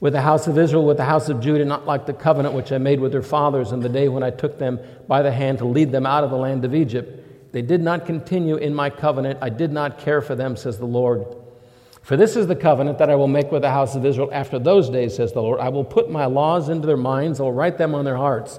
with 0.00 0.12
the 0.12 0.22
house 0.22 0.48
of 0.48 0.58
Israel, 0.58 0.84
with 0.84 0.96
the 0.96 1.04
house 1.04 1.28
of 1.28 1.38
Judah, 1.38 1.64
not 1.64 1.86
like 1.86 2.04
the 2.04 2.12
covenant 2.12 2.56
which 2.56 2.72
I 2.72 2.78
made 2.78 2.98
with 2.98 3.12
their 3.12 3.22
fathers 3.22 3.70
in 3.70 3.78
the 3.78 3.88
day 3.88 4.08
when 4.08 4.24
I 4.24 4.30
took 4.30 4.58
them 4.58 4.80
by 5.06 5.22
the 5.22 5.30
hand 5.30 5.58
to 5.58 5.66
lead 5.66 5.92
them 5.92 6.04
out 6.04 6.24
of 6.24 6.30
the 6.30 6.36
land 6.36 6.64
of 6.64 6.74
Egypt. 6.74 7.52
They 7.52 7.62
did 7.62 7.80
not 7.80 8.06
continue 8.06 8.56
in 8.56 8.74
my 8.74 8.90
covenant. 8.90 9.38
I 9.40 9.50
did 9.50 9.70
not 9.70 9.98
care 9.98 10.20
for 10.20 10.34
them, 10.34 10.56
says 10.56 10.78
the 10.78 10.84
Lord. 10.84 11.24
For 12.02 12.16
this 12.16 12.34
is 12.34 12.48
the 12.48 12.56
covenant 12.56 12.98
that 12.98 13.08
I 13.08 13.14
will 13.14 13.28
make 13.28 13.52
with 13.52 13.62
the 13.62 13.70
house 13.70 13.94
of 13.94 14.04
Israel 14.04 14.30
after 14.32 14.58
those 14.58 14.90
days, 14.90 15.14
says 15.14 15.32
the 15.32 15.42
Lord. 15.42 15.60
I 15.60 15.68
will 15.68 15.84
put 15.84 16.10
my 16.10 16.26
laws 16.26 16.68
into 16.68 16.88
their 16.88 16.96
minds, 16.96 17.38
I 17.38 17.44
will 17.44 17.52
write 17.52 17.78
them 17.78 17.94
on 17.94 18.04
their 18.04 18.16
hearts. 18.16 18.58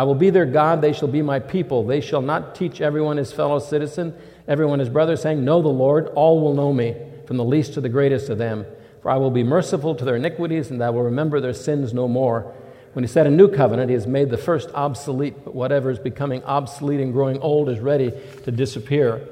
I 0.00 0.04
will 0.04 0.14
be 0.14 0.30
their 0.30 0.46
God, 0.46 0.80
they 0.80 0.94
shall 0.94 1.08
be 1.08 1.20
my 1.20 1.40
people. 1.40 1.84
They 1.84 2.00
shall 2.00 2.22
not 2.22 2.54
teach 2.54 2.80
everyone 2.80 3.18
his 3.18 3.34
fellow 3.34 3.58
citizen, 3.58 4.14
everyone 4.48 4.78
his 4.78 4.88
brother, 4.88 5.14
saying, 5.14 5.44
Know 5.44 5.60
the 5.60 5.68
Lord, 5.68 6.06
all 6.14 6.40
will 6.40 6.54
know 6.54 6.72
me, 6.72 6.96
from 7.26 7.36
the 7.36 7.44
least 7.44 7.74
to 7.74 7.82
the 7.82 7.90
greatest 7.90 8.30
of 8.30 8.38
them. 8.38 8.64
For 9.02 9.10
I 9.10 9.18
will 9.18 9.30
be 9.30 9.42
merciful 9.42 9.94
to 9.94 10.04
their 10.06 10.16
iniquities, 10.16 10.70
and 10.70 10.82
I 10.82 10.88
will 10.88 11.02
remember 11.02 11.38
their 11.38 11.52
sins 11.52 11.92
no 11.92 12.08
more. 12.08 12.50
When 12.94 13.04
he 13.04 13.08
said 13.08 13.26
a 13.26 13.30
new 13.30 13.48
covenant, 13.48 13.90
he 13.90 13.94
has 13.94 14.06
made 14.06 14.30
the 14.30 14.38
first 14.38 14.70
obsolete, 14.70 15.44
but 15.44 15.54
whatever 15.54 15.90
is 15.90 15.98
becoming 15.98 16.42
obsolete 16.44 17.00
and 17.00 17.12
growing 17.12 17.38
old 17.40 17.68
is 17.68 17.78
ready 17.78 18.10
to 18.44 18.50
disappear. 18.50 19.28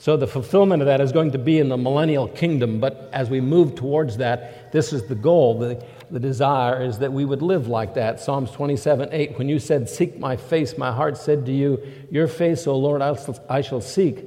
So 0.00 0.16
the 0.16 0.26
fulfillment 0.26 0.82
of 0.82 0.86
that 0.86 1.00
is 1.00 1.12
going 1.12 1.30
to 1.30 1.38
be 1.38 1.60
in 1.60 1.68
the 1.68 1.76
millennial 1.76 2.26
kingdom, 2.26 2.80
but 2.80 3.08
as 3.12 3.30
we 3.30 3.40
move 3.40 3.76
towards 3.76 4.16
that, 4.16 4.72
this 4.72 4.92
is 4.92 5.06
the 5.06 5.14
goal. 5.14 5.60
The, 5.60 5.84
the 6.10 6.20
desire 6.20 6.82
is 6.82 6.98
that 6.98 7.12
we 7.12 7.24
would 7.24 7.42
live 7.42 7.68
like 7.68 7.94
that. 7.94 8.20
Psalms 8.20 8.50
27 8.50 9.08
8, 9.12 9.38
when 9.38 9.48
you 9.48 9.58
said, 9.58 9.88
Seek 9.88 10.18
my 10.18 10.36
face, 10.36 10.78
my 10.78 10.92
heart 10.92 11.16
said 11.16 11.46
to 11.46 11.52
you, 11.52 11.80
Your 12.10 12.28
face, 12.28 12.66
O 12.66 12.76
Lord, 12.76 13.02
I 13.02 13.60
shall 13.60 13.80
seek. 13.80 14.24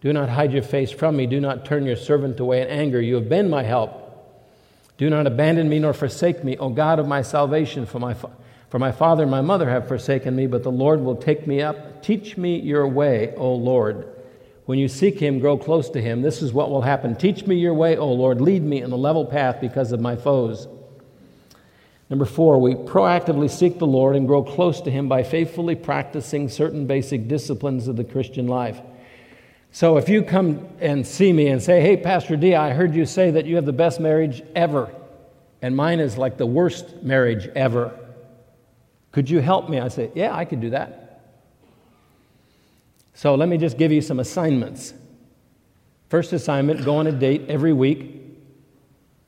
Do 0.00 0.12
not 0.12 0.28
hide 0.28 0.52
your 0.52 0.62
face 0.62 0.90
from 0.90 1.16
me. 1.16 1.26
Do 1.26 1.40
not 1.40 1.64
turn 1.64 1.84
your 1.84 1.96
servant 1.96 2.40
away 2.40 2.62
in 2.62 2.68
anger. 2.68 3.00
You 3.00 3.16
have 3.16 3.28
been 3.28 3.50
my 3.50 3.62
help. 3.62 3.96
Do 4.96 5.08
not 5.10 5.26
abandon 5.26 5.68
me 5.68 5.78
nor 5.78 5.92
forsake 5.92 6.44
me, 6.44 6.56
O 6.58 6.68
God 6.68 6.98
of 6.98 7.08
my 7.08 7.22
salvation, 7.22 7.86
for 7.86 7.98
my, 7.98 8.14
for 8.14 8.78
my 8.78 8.92
father 8.92 9.22
and 9.22 9.30
my 9.30 9.40
mother 9.40 9.68
have 9.68 9.88
forsaken 9.88 10.36
me, 10.36 10.46
but 10.46 10.62
the 10.62 10.72
Lord 10.72 11.00
will 11.00 11.16
take 11.16 11.46
me 11.46 11.62
up. 11.62 12.02
Teach 12.02 12.36
me 12.36 12.60
your 12.60 12.86
way, 12.86 13.34
O 13.36 13.54
Lord. 13.54 14.08
When 14.66 14.78
you 14.78 14.88
seek 14.88 15.18
him, 15.18 15.38
grow 15.38 15.58
close 15.58 15.90
to 15.90 16.00
him. 16.00 16.22
This 16.22 16.42
is 16.42 16.52
what 16.52 16.70
will 16.70 16.82
happen. 16.82 17.16
Teach 17.16 17.46
me 17.46 17.56
your 17.56 17.74
way, 17.74 17.96
O 17.96 18.12
Lord. 18.12 18.40
Lead 18.40 18.62
me 18.62 18.82
in 18.82 18.90
the 18.90 18.96
level 18.96 19.24
path 19.24 19.60
because 19.60 19.92
of 19.92 20.00
my 20.00 20.16
foes. 20.16 20.68
Number 22.10 22.24
four, 22.24 22.60
we 22.60 22.74
proactively 22.74 23.48
seek 23.48 23.78
the 23.78 23.86
Lord 23.86 24.16
and 24.16 24.26
grow 24.26 24.42
close 24.42 24.80
to 24.80 24.90
him 24.90 25.08
by 25.08 25.22
faithfully 25.22 25.76
practicing 25.76 26.48
certain 26.48 26.86
basic 26.86 27.28
disciplines 27.28 27.86
of 27.86 27.96
the 27.96 28.02
Christian 28.02 28.48
life. 28.48 28.80
So 29.70 29.96
if 29.96 30.08
you 30.08 30.24
come 30.24 30.66
and 30.80 31.06
see 31.06 31.32
me 31.32 31.46
and 31.46 31.62
say, 31.62 31.80
Hey, 31.80 31.96
Pastor 31.96 32.36
D, 32.36 32.56
I 32.56 32.72
heard 32.72 32.96
you 32.96 33.06
say 33.06 33.30
that 33.30 33.46
you 33.46 33.54
have 33.54 33.64
the 33.64 33.72
best 33.72 34.00
marriage 34.00 34.42
ever, 34.56 34.92
and 35.62 35.76
mine 35.76 36.00
is 36.00 36.18
like 36.18 36.36
the 36.36 36.46
worst 36.46 37.04
marriage 37.04 37.46
ever. 37.54 37.96
Could 39.12 39.30
you 39.30 39.38
help 39.38 39.68
me? 39.70 39.78
I 39.78 39.86
say, 39.86 40.10
Yeah, 40.16 40.34
I 40.34 40.44
could 40.44 40.60
do 40.60 40.70
that. 40.70 41.22
So 43.14 43.36
let 43.36 43.48
me 43.48 43.56
just 43.56 43.78
give 43.78 43.92
you 43.92 44.00
some 44.00 44.18
assignments. 44.18 44.94
First 46.08 46.32
assignment 46.32 46.84
go 46.84 46.96
on 46.96 47.06
a 47.06 47.12
date 47.12 47.42
every 47.48 47.72
week, 47.72 48.16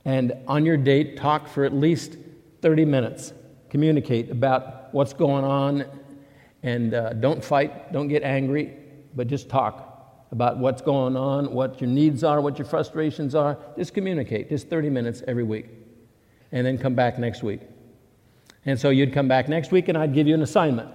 and 0.05 0.33
on 0.49 0.67
your 0.67 0.77
date, 0.77 1.17
talk 1.17 1.47
for 1.47 1.65
at 1.65 1.73
least 1.73 2.17
30 2.63 2.85
minutes. 2.85 3.33
Communicate 3.69 4.31
about 4.31 4.93
what's 4.95 5.13
going 5.13 5.45
on, 5.45 5.85
and 6.63 6.95
uh, 6.95 7.13
don't 7.15 7.45
fight, 7.45 7.93
don't 7.93 8.09
get 8.09 8.23
angry, 8.23 8.77
but 9.15 9.27
just 9.27 9.49
talk 9.49 9.93
about 10.33 10.57
what's 10.59 10.81
going 10.81 11.17
on, 11.17 11.53
what 11.53 11.81
your 11.81 11.91
needs 11.91 12.25
are, 12.25 12.41
what 12.41 12.59
your 12.59 12.67
frustrations 12.67 13.35
are. 13.35 13.59
Just 13.77 13.93
communicate, 13.93 14.49
just 14.49 14.69
30 14.69 14.89
minutes 14.89 15.23
every 15.29 15.45
week. 15.45 15.67
And 16.51 16.67
then 16.67 16.79
come 16.79 16.95
back 16.95 17.19
next 17.19 17.43
week. 17.43 17.61
And 18.65 18.81
so 18.81 18.91
you'd 18.91 19.13
come 19.13 19.29
back 19.29 19.49
next 19.49 19.71
week 19.71 19.89
and 19.89 19.99
I'd 19.99 20.15
give 20.15 20.27
you 20.27 20.35
an 20.35 20.43
assignment. 20.43 20.91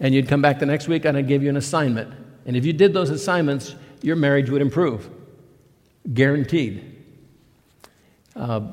And 0.00 0.14
you'd 0.14 0.28
come 0.28 0.42
back 0.42 0.58
the 0.58 0.66
next 0.66 0.88
week 0.88 1.04
and 1.04 1.16
I'd 1.16 1.28
give 1.28 1.42
you 1.42 1.48
an 1.48 1.56
assignment. 1.56 2.12
And 2.46 2.56
if 2.56 2.66
you 2.66 2.72
did 2.72 2.92
those 2.92 3.10
assignments, 3.10 3.76
your 4.02 4.16
marriage 4.16 4.50
would 4.50 4.62
improve. 4.62 5.08
Guaranteed. 6.12 7.04
Uh, 8.34 8.72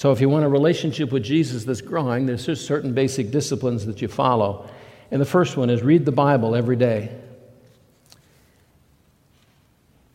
so 0.00 0.12
if 0.12 0.20
you 0.22 0.30
want 0.30 0.46
a 0.46 0.48
relationship 0.48 1.12
with 1.12 1.22
Jesus 1.22 1.64
that's 1.64 1.82
growing, 1.82 2.24
there's 2.24 2.46
just 2.46 2.64
certain 2.64 2.94
basic 2.94 3.30
disciplines 3.30 3.84
that 3.84 4.00
you 4.00 4.08
follow. 4.08 4.66
And 5.10 5.20
the 5.20 5.26
first 5.26 5.58
one 5.58 5.68
is 5.68 5.82
read 5.82 6.06
the 6.06 6.10
Bible 6.10 6.56
every 6.56 6.76
day. 6.76 7.14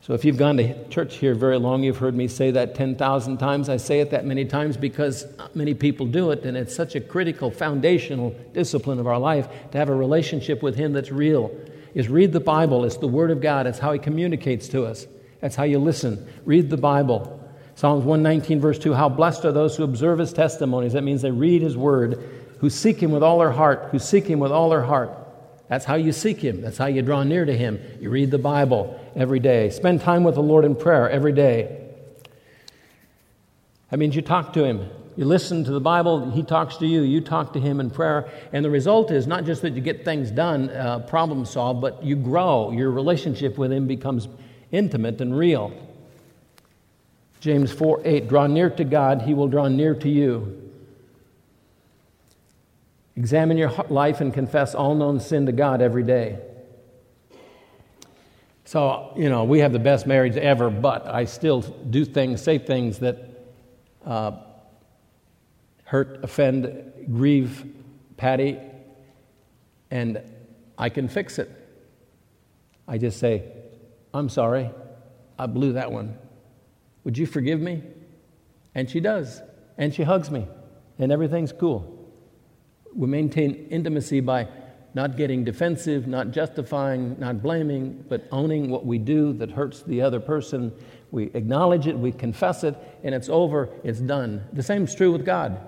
So 0.01 0.15
if 0.15 0.25
you've 0.25 0.38
gone 0.38 0.58
to 0.58 0.88
church 0.88 1.18
here 1.18 1.36
very 1.36 1.60
long, 1.60 1.84
you've 1.84 2.00
heard 2.00 2.15
me 2.15 2.27
say 2.27 2.50
that 2.50 2.74
10,000 2.74 3.38
times. 3.38 3.70
I 3.70 3.77
say 3.77 4.00
it 4.00 4.10
that 4.10 4.25
many 4.25 4.44
times 4.44 4.75
because 4.75 5.27
many 5.54 5.75
people 5.75 6.08
do 6.08 6.32
it, 6.32 6.46
and 6.46 6.58
it's 6.58 6.75
such 6.75 6.96
a 6.96 7.00
critical, 7.00 7.51
foundational 7.51 8.36
discipline 8.54 8.98
of 8.98 9.06
our 9.06 9.20
life 9.20 9.48
to 9.70 9.77
have 9.77 9.89
a 9.89 9.96
relationship 9.96 10.63
with 10.63 10.75
Him 10.75 10.94
that's 10.94 11.12
real. 11.12 11.56
Is 11.94 12.10
read 12.10 12.34
the 12.34 12.39
Bible. 12.39 12.86
It's 12.86 12.98
the 12.98 13.08
Word 13.08 13.30
of 13.30 13.39
God. 13.39 13.68
It's 13.68 13.77
how 13.77 13.94
He 13.94 14.00
communicates 14.00 14.68
to 14.70 14.84
us. 14.84 15.06
That's 15.42 15.56
how 15.56 15.65
you 15.65 15.77
listen. 15.77 16.27
Read 16.44 16.72
the 16.72 16.77
Bible. 16.77 17.35
Psalms 17.75 18.05
119, 18.05 18.62
verse 18.62 18.79
2 18.79 18.94
How 18.94 19.10
blessed 19.10 19.46
are 19.46 19.51
those 19.51 19.75
who 19.75 19.84
observe 19.84 20.20
His 20.20 20.34
testimonies. 20.34 20.94
That 20.94 21.03
means 21.03 21.22
they 21.22 21.32
read 21.32 21.62
His 21.62 21.77
Word, 21.77 22.24
who 22.60 22.70
seek 22.70 23.01
Him 23.01 23.12
with 23.12 23.22
all 23.22 23.38
their 23.38 23.51
heart, 23.51 23.89
who 23.91 24.00
seek 24.00 24.25
Him 24.25 24.39
with 24.39 24.51
all 24.51 24.70
their 24.70 24.84
heart. 24.84 25.12
That's 25.67 25.86
how 25.86 25.96
you 25.96 26.12
seek 26.12 26.39
Him. 26.39 26.62
That's 26.62 26.77
how 26.77 26.86
you 26.86 27.01
draw 27.01 27.24
near 27.24 27.44
to 27.44 27.55
Him. 27.55 27.79
You 28.00 28.10
read 28.10 28.32
the 28.32 28.38
Bible 28.38 29.00
every 29.15 29.39
day. 29.39 29.70
Spend 29.72 30.01
time 30.01 30.24
with 30.24 30.36
the 30.36 30.41
Lord 30.41 30.63
in 30.63 30.75
prayer 30.75 31.10
every 31.10 31.34
day. 31.34 31.91
That 33.89 33.98
means 33.98 34.15
you 34.15 34.22
talk 34.22 34.53
to 34.53 34.63
Him. 34.63 34.89
You 35.17 35.25
listen 35.25 35.63
to 35.63 35.72
the 35.72 35.82
Bible, 35.82 36.32
He 36.32 36.44
talks 36.44 36.77
to 36.77 36.86
you, 36.86 37.01
you 37.01 37.22
talk 37.22 37.53
to 37.53 37.60
Him 37.60 37.79
in 37.79 37.89
prayer. 37.89 38.29
And 38.53 38.63
the 38.63 38.70
result 38.70 39.12
is 39.12 39.27
not 39.27 39.46
just 39.46 39.62
that 39.63 39.74
you 39.74 39.82
get 39.82 40.05
things 40.05 40.32
done, 40.32 40.70
uh, 40.70 41.00
problem 41.00 41.46
solved, 41.46 41.82
but 41.82 42.03
you 42.03 42.15
grow. 42.15 42.72
Your 42.72 42.91
relationship 42.91 43.58
with 43.58 43.72
Him 43.72 43.88
becomes 43.88 44.29
intimate 44.72 45.20
and 45.20 45.38
real. 45.38 45.74
James 47.45 47.71
4 47.71 48.01
8, 48.03 48.27
draw 48.27 48.47
near 48.47 48.71
to 48.71 48.83
God, 48.83 49.21
He 49.21 49.35
will 49.35 49.47
draw 49.47 49.67
near 49.67 49.93
to 49.93 50.09
you. 50.09 50.71
Examine 53.15 53.55
your 53.55 53.69
life 53.87 54.19
and 54.19 54.33
confess 54.33 54.73
all 54.73 54.95
known 54.95 55.19
sin 55.19 55.45
to 55.45 55.51
God 55.51 55.79
every 55.79 56.01
day. 56.01 56.39
So, 58.63 59.13
you 59.15 59.29
know, 59.29 59.43
we 59.43 59.59
have 59.59 59.73
the 59.73 59.79
best 59.79 60.07
marriage 60.07 60.35
ever, 60.37 60.71
but 60.71 61.05
I 61.05 61.25
still 61.25 61.61
do 61.61 62.03
things, 62.03 62.41
say 62.41 62.57
things 62.57 62.97
that 62.97 63.45
uh, 64.03 64.31
hurt, 65.83 66.23
offend, 66.23 66.93
grieve 67.13 67.63
Patty, 68.17 68.57
and 69.91 70.19
I 70.79 70.89
can 70.89 71.07
fix 71.07 71.37
it. 71.37 71.51
I 72.87 72.97
just 72.97 73.19
say, 73.19 73.43
I'm 74.15 74.29
sorry, 74.29 74.71
I 75.37 75.45
blew 75.45 75.73
that 75.73 75.91
one. 75.91 76.17
Would 77.05 77.17
you 77.17 77.25
forgive 77.25 77.62
me? 77.62 77.81
And 78.74 78.89
she 78.89 79.00
does, 79.00 79.41
and 79.77 79.93
she 79.93 80.03
hugs 80.03 80.29
me, 80.29 80.45
and 81.00 81.12
everything's 81.13 81.53
cool 81.53 81.95
we 82.95 83.07
maintain 83.07 83.67
intimacy 83.69 84.21
by 84.21 84.47
not 84.93 85.17
getting 85.17 85.43
defensive, 85.43 86.07
not 86.07 86.31
justifying, 86.31 87.19
not 87.19 87.43
blaming, 87.43 88.05
but 88.07 88.25
owning 88.31 88.69
what 88.69 88.85
we 88.85 88.97
do 88.97 89.33
that 89.33 89.51
hurts 89.51 89.83
the 89.83 90.01
other 90.01 90.21
person. 90.21 90.71
We 91.12 91.25
acknowledge 91.33 91.85
it, 91.85 91.97
we 91.97 92.13
confess 92.13 92.63
it, 92.63 92.75
and 93.03 93.13
it's 93.13 93.27
over, 93.27 93.69
it's 93.83 94.00
done. 94.00 94.45
The 94.53 94.63
same 94.63 94.85
is 94.85 94.95
true 94.95 95.12
with 95.12 95.25
God. 95.25 95.59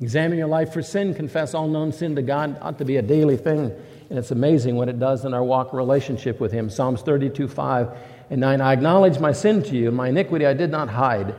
Examine 0.00 0.38
your 0.38 0.48
life 0.48 0.72
for 0.72 0.82
sin, 0.82 1.14
confess 1.14 1.54
all 1.54 1.66
known 1.66 1.90
sin 1.90 2.14
to 2.16 2.22
God, 2.22 2.58
ought 2.60 2.78
to 2.78 2.84
be 2.84 2.98
a 2.98 3.02
daily 3.02 3.38
thing. 3.38 3.72
And 4.10 4.18
it's 4.18 4.30
amazing 4.30 4.76
what 4.76 4.88
it 4.88 4.98
does 4.98 5.24
in 5.24 5.32
our 5.32 5.42
walk 5.42 5.72
relationship 5.72 6.38
with 6.38 6.52
Him. 6.52 6.68
Psalms 6.68 7.00
32, 7.00 7.48
5 7.48 7.98
and 8.30 8.40
9. 8.40 8.60
I 8.60 8.72
acknowledge 8.72 9.18
my 9.18 9.32
sin 9.32 9.62
to 9.64 9.76
you, 9.76 9.88
and 9.88 9.96
my 9.96 10.08
iniquity 10.08 10.46
I 10.46 10.54
did 10.54 10.70
not 10.70 10.88
hide. 10.88 11.34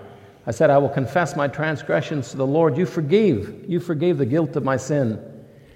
I 0.46 0.52
said, 0.52 0.70
I 0.70 0.78
will 0.78 0.90
confess 0.90 1.36
my 1.36 1.48
transgressions 1.48 2.32
to 2.32 2.38
the 2.38 2.48
Lord. 2.48 2.78
You 2.78 2.86
forgave. 2.86 3.66
You 3.68 3.80
forgave 3.80 4.18
the 4.18 4.26
guilt 4.26 4.56
of 4.56 4.64
my 4.64 4.78
sin. 4.78 5.24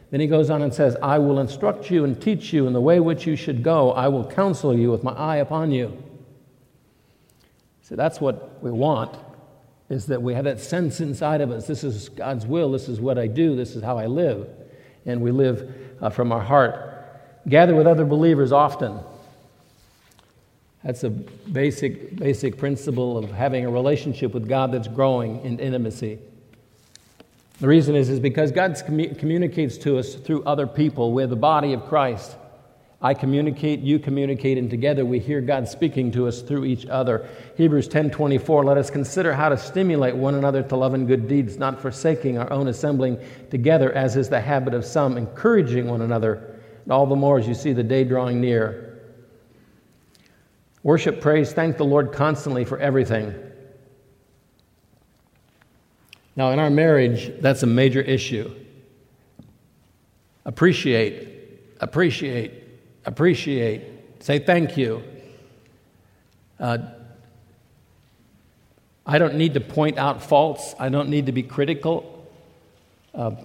Then 0.09 0.19
he 0.19 0.27
goes 0.27 0.49
on 0.49 0.61
and 0.61 0.73
says, 0.73 0.95
I 1.01 1.19
will 1.19 1.39
instruct 1.39 1.89
you 1.91 2.03
and 2.05 2.19
teach 2.21 2.53
you 2.53 2.67
in 2.67 2.73
the 2.73 2.81
way 2.81 2.99
which 2.99 3.25
you 3.27 3.35
should 3.35 3.63
go. 3.63 3.91
I 3.91 4.07
will 4.07 4.25
counsel 4.25 4.77
you 4.77 4.91
with 4.91 5.03
my 5.03 5.11
eye 5.13 5.37
upon 5.37 5.71
you. 5.71 6.01
So 7.81 7.95
that's 7.95 8.21
what 8.21 8.63
we 8.63 8.71
want, 8.71 9.17
is 9.89 10.05
that 10.07 10.21
we 10.21 10.33
have 10.33 10.45
that 10.45 10.59
sense 10.59 11.01
inside 11.01 11.41
of 11.41 11.51
us. 11.51 11.67
This 11.67 11.83
is 11.83 12.09
God's 12.09 12.45
will. 12.45 12.71
This 12.71 12.87
is 12.87 12.99
what 12.99 13.17
I 13.17 13.27
do. 13.27 13.55
This 13.55 13.75
is 13.75 13.83
how 13.83 13.97
I 13.97 14.05
live. 14.05 14.47
And 15.05 15.21
we 15.21 15.31
live 15.31 15.71
uh, 16.01 16.09
from 16.09 16.31
our 16.31 16.41
heart. 16.41 17.43
Gather 17.47 17.75
with 17.75 17.87
other 17.87 18.05
believers 18.05 18.51
often. 18.51 18.99
That's 20.83 21.03
a 21.03 21.09
basic, 21.09 22.17
basic 22.17 22.57
principle 22.57 23.17
of 23.17 23.31
having 23.31 23.65
a 23.65 23.69
relationship 23.69 24.33
with 24.33 24.47
God 24.49 24.71
that's 24.73 24.87
growing 24.87 25.43
in 25.45 25.59
intimacy. 25.59 26.19
The 27.59 27.67
reason 27.67 27.95
is, 27.95 28.09
is 28.09 28.19
because 28.19 28.51
God 28.51 28.73
commu- 28.73 29.17
communicates 29.17 29.77
to 29.79 29.97
us 29.97 30.15
through 30.15 30.43
other 30.43 30.67
people. 30.67 31.13
We're 31.13 31.27
the 31.27 31.35
body 31.35 31.71
of 31.71 31.85
Christ. 31.85 32.35
I 33.01 33.13
communicate, 33.13 33.81
you 33.81 33.99
communicate, 33.99 34.57
and 34.57 34.69
together 34.69 35.05
we 35.05 35.19
hear 35.19 35.41
God 35.41 35.67
speaking 35.67 36.09
to 36.13 36.27
us 36.27 36.41
through 36.41 36.65
each 36.65 36.85
other. 36.85 37.27
Hebrews 37.57 37.89
10:24, 37.89 38.63
let 38.63 38.77
us 38.77 38.89
consider 38.89 39.33
how 39.33 39.49
to 39.49 39.57
stimulate 39.57 40.15
one 40.15 40.35
another 40.35 40.63
to 40.63 40.75
love 40.77 40.93
and 40.93 41.05
good 41.05 41.27
deeds, 41.27 41.57
not 41.57 41.81
forsaking 41.81 42.37
our 42.37 42.51
own 42.51 42.69
assembling 42.69 43.17
together, 43.49 43.91
as 43.91 44.15
is 44.15 44.29
the 44.29 44.39
habit 44.39 44.73
of 44.73 44.85
some, 44.85 45.17
encouraging 45.17 45.87
one 45.87 46.01
another, 46.01 46.55
and 46.83 46.93
all 46.93 47.05
the 47.05 47.15
more 47.15 47.39
as 47.39 47.47
you 47.47 47.53
see 47.53 47.73
the 47.73 47.83
day 47.83 48.05
drawing 48.05 48.39
near. 48.39 48.82
Worship, 50.83 51.21
praise, 51.21 51.53
thank 51.53 51.77
the 51.77 51.85
Lord 51.85 52.11
constantly 52.11 52.65
for 52.65 52.77
everything. 52.77 53.33
Now, 56.35 56.51
in 56.51 56.59
our 56.59 56.69
marriage, 56.69 57.31
that's 57.39 57.63
a 57.63 57.67
major 57.67 58.01
issue. 58.01 58.53
Appreciate, 60.45 61.29
appreciate, 61.79 62.51
appreciate. 63.05 63.83
Say 64.19 64.39
thank 64.39 64.75
you. 64.75 65.03
Uh, 66.59 66.79
I 69.05 69.17
don't 69.19 69.35
need 69.35 69.53
to 69.53 69.61
point 69.61 69.97
out 69.97 70.23
faults. 70.23 70.75
I 70.79 70.89
don't 70.89 71.09
need 71.09 71.27
to 71.27 71.31
be 71.31 71.43
critical. 71.43 72.27
Uh, 73.13 73.35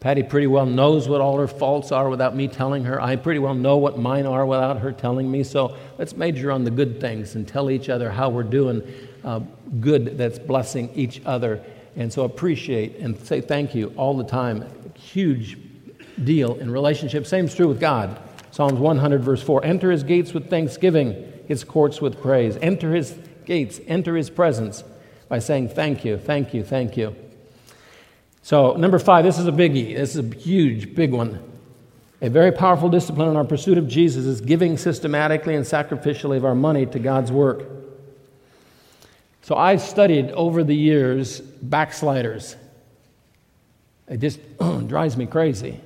Patty 0.00 0.22
pretty 0.22 0.46
well 0.46 0.64
knows 0.64 1.08
what 1.08 1.20
all 1.20 1.36
her 1.36 1.46
faults 1.46 1.92
are 1.92 2.08
without 2.08 2.34
me 2.34 2.48
telling 2.48 2.84
her. 2.84 3.00
I 3.00 3.16
pretty 3.16 3.38
well 3.38 3.54
know 3.54 3.76
what 3.76 3.98
mine 3.98 4.24
are 4.24 4.46
without 4.46 4.78
her 4.78 4.92
telling 4.92 5.30
me. 5.30 5.44
So 5.44 5.76
let's 5.98 6.16
major 6.16 6.50
on 6.50 6.64
the 6.64 6.70
good 6.70 7.00
things 7.02 7.34
and 7.34 7.46
tell 7.46 7.70
each 7.70 7.90
other 7.90 8.10
how 8.10 8.30
we're 8.30 8.42
doing 8.42 8.82
uh, 9.22 9.40
good 9.78 10.16
that's 10.16 10.38
blessing 10.38 10.90
each 10.94 11.20
other. 11.26 11.62
And 11.96 12.10
so 12.10 12.24
appreciate 12.24 12.96
and 12.96 13.18
say 13.20 13.42
thank 13.42 13.74
you 13.74 13.92
all 13.96 14.16
the 14.16 14.24
time. 14.24 14.64
Huge 14.94 15.58
deal 16.24 16.54
in 16.56 16.70
relationship. 16.70 17.26
Same 17.26 17.44
is 17.44 17.54
true 17.54 17.68
with 17.68 17.78
God. 17.80 18.18
Psalms 18.52 18.80
100, 18.80 19.22
verse 19.22 19.42
4 19.42 19.64
Enter 19.66 19.90
his 19.90 20.02
gates 20.02 20.32
with 20.32 20.48
thanksgiving, 20.48 21.30
his 21.46 21.62
courts 21.62 22.00
with 22.00 22.20
praise. 22.22 22.56
Enter 22.62 22.94
his 22.94 23.18
gates, 23.44 23.80
enter 23.86 24.16
his 24.16 24.30
presence 24.30 24.82
by 25.28 25.40
saying 25.40 25.68
thank 25.68 26.06
you, 26.06 26.16
thank 26.16 26.54
you, 26.54 26.64
thank 26.64 26.96
you. 26.96 27.14
So, 28.42 28.72
number 28.74 28.98
five, 28.98 29.24
this 29.24 29.38
is 29.38 29.46
a 29.46 29.52
biggie. 29.52 29.94
This 29.94 30.16
is 30.16 30.32
a 30.32 30.36
huge, 30.36 30.94
big 30.94 31.12
one. 31.12 31.42
A 32.22 32.30
very 32.30 32.52
powerful 32.52 32.88
discipline 32.88 33.28
in 33.28 33.36
our 33.36 33.44
pursuit 33.44 33.78
of 33.78 33.88
Jesus 33.88 34.24
is 34.24 34.40
giving 34.40 34.76
systematically 34.76 35.54
and 35.54 35.64
sacrificially 35.64 36.36
of 36.36 36.44
our 36.44 36.54
money 36.54 36.86
to 36.86 36.98
God's 36.98 37.30
work. 37.30 37.64
So, 39.42 39.56
I've 39.56 39.82
studied 39.82 40.30
over 40.30 40.64
the 40.64 40.74
years 40.74 41.40
backsliders. 41.40 42.56
It 44.08 44.18
just 44.18 44.40
drives 44.86 45.16
me 45.16 45.26
crazy. 45.26 45.80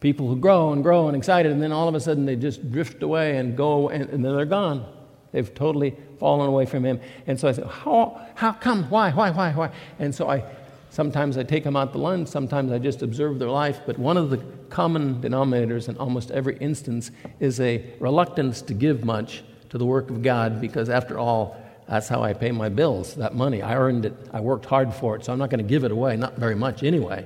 People 0.00 0.28
who 0.28 0.36
grow 0.36 0.72
and 0.72 0.82
grow 0.82 1.08
and 1.08 1.16
excited, 1.16 1.52
and 1.52 1.62
then 1.62 1.72
all 1.72 1.86
of 1.86 1.94
a 1.94 2.00
sudden 2.00 2.24
they 2.24 2.36
just 2.36 2.72
drift 2.72 3.02
away 3.02 3.36
and 3.36 3.56
go, 3.56 3.88
and, 3.88 4.08
and 4.10 4.24
then 4.24 4.34
they're 4.34 4.46
gone. 4.46 4.86
They've 5.32 5.54
totally 5.54 5.96
fallen 6.18 6.48
away 6.48 6.66
from 6.66 6.84
Him. 6.84 7.00
And 7.26 7.38
so 7.38 7.48
I 7.48 7.52
said, 7.52 7.66
How, 7.66 8.20
how 8.34 8.52
come? 8.52 8.90
Why, 8.90 9.10
why, 9.10 9.30
why, 9.30 9.52
why? 9.52 9.70
And 9.98 10.14
so 10.14 10.28
I 10.28 10.42
Sometimes 10.90 11.38
I 11.38 11.44
take 11.44 11.62
them 11.62 11.76
out 11.76 11.92
to 11.92 11.98
lunch, 11.98 12.28
sometimes 12.28 12.72
I 12.72 12.78
just 12.78 13.00
observe 13.02 13.38
their 13.38 13.48
life, 13.48 13.80
but 13.86 13.96
one 13.96 14.16
of 14.16 14.30
the 14.30 14.38
common 14.70 15.22
denominators 15.22 15.88
in 15.88 15.96
almost 15.98 16.32
every 16.32 16.56
instance 16.58 17.12
is 17.38 17.60
a 17.60 17.84
reluctance 18.00 18.60
to 18.62 18.74
give 18.74 19.04
much 19.04 19.44
to 19.68 19.78
the 19.78 19.86
work 19.86 20.10
of 20.10 20.20
God 20.20 20.60
because, 20.60 20.90
after 20.90 21.16
all, 21.16 21.56
that's 21.88 22.08
how 22.08 22.22
I 22.22 22.32
pay 22.32 22.50
my 22.50 22.68
bills, 22.68 23.14
that 23.14 23.36
money. 23.36 23.62
I 23.62 23.76
earned 23.76 24.04
it, 24.04 24.14
I 24.32 24.40
worked 24.40 24.66
hard 24.66 24.92
for 24.92 25.14
it, 25.14 25.24
so 25.24 25.32
I'm 25.32 25.38
not 25.38 25.48
going 25.48 25.62
to 25.62 25.68
give 25.68 25.84
it 25.84 25.92
away, 25.92 26.16
not 26.16 26.36
very 26.36 26.56
much 26.56 26.82
anyway. 26.82 27.24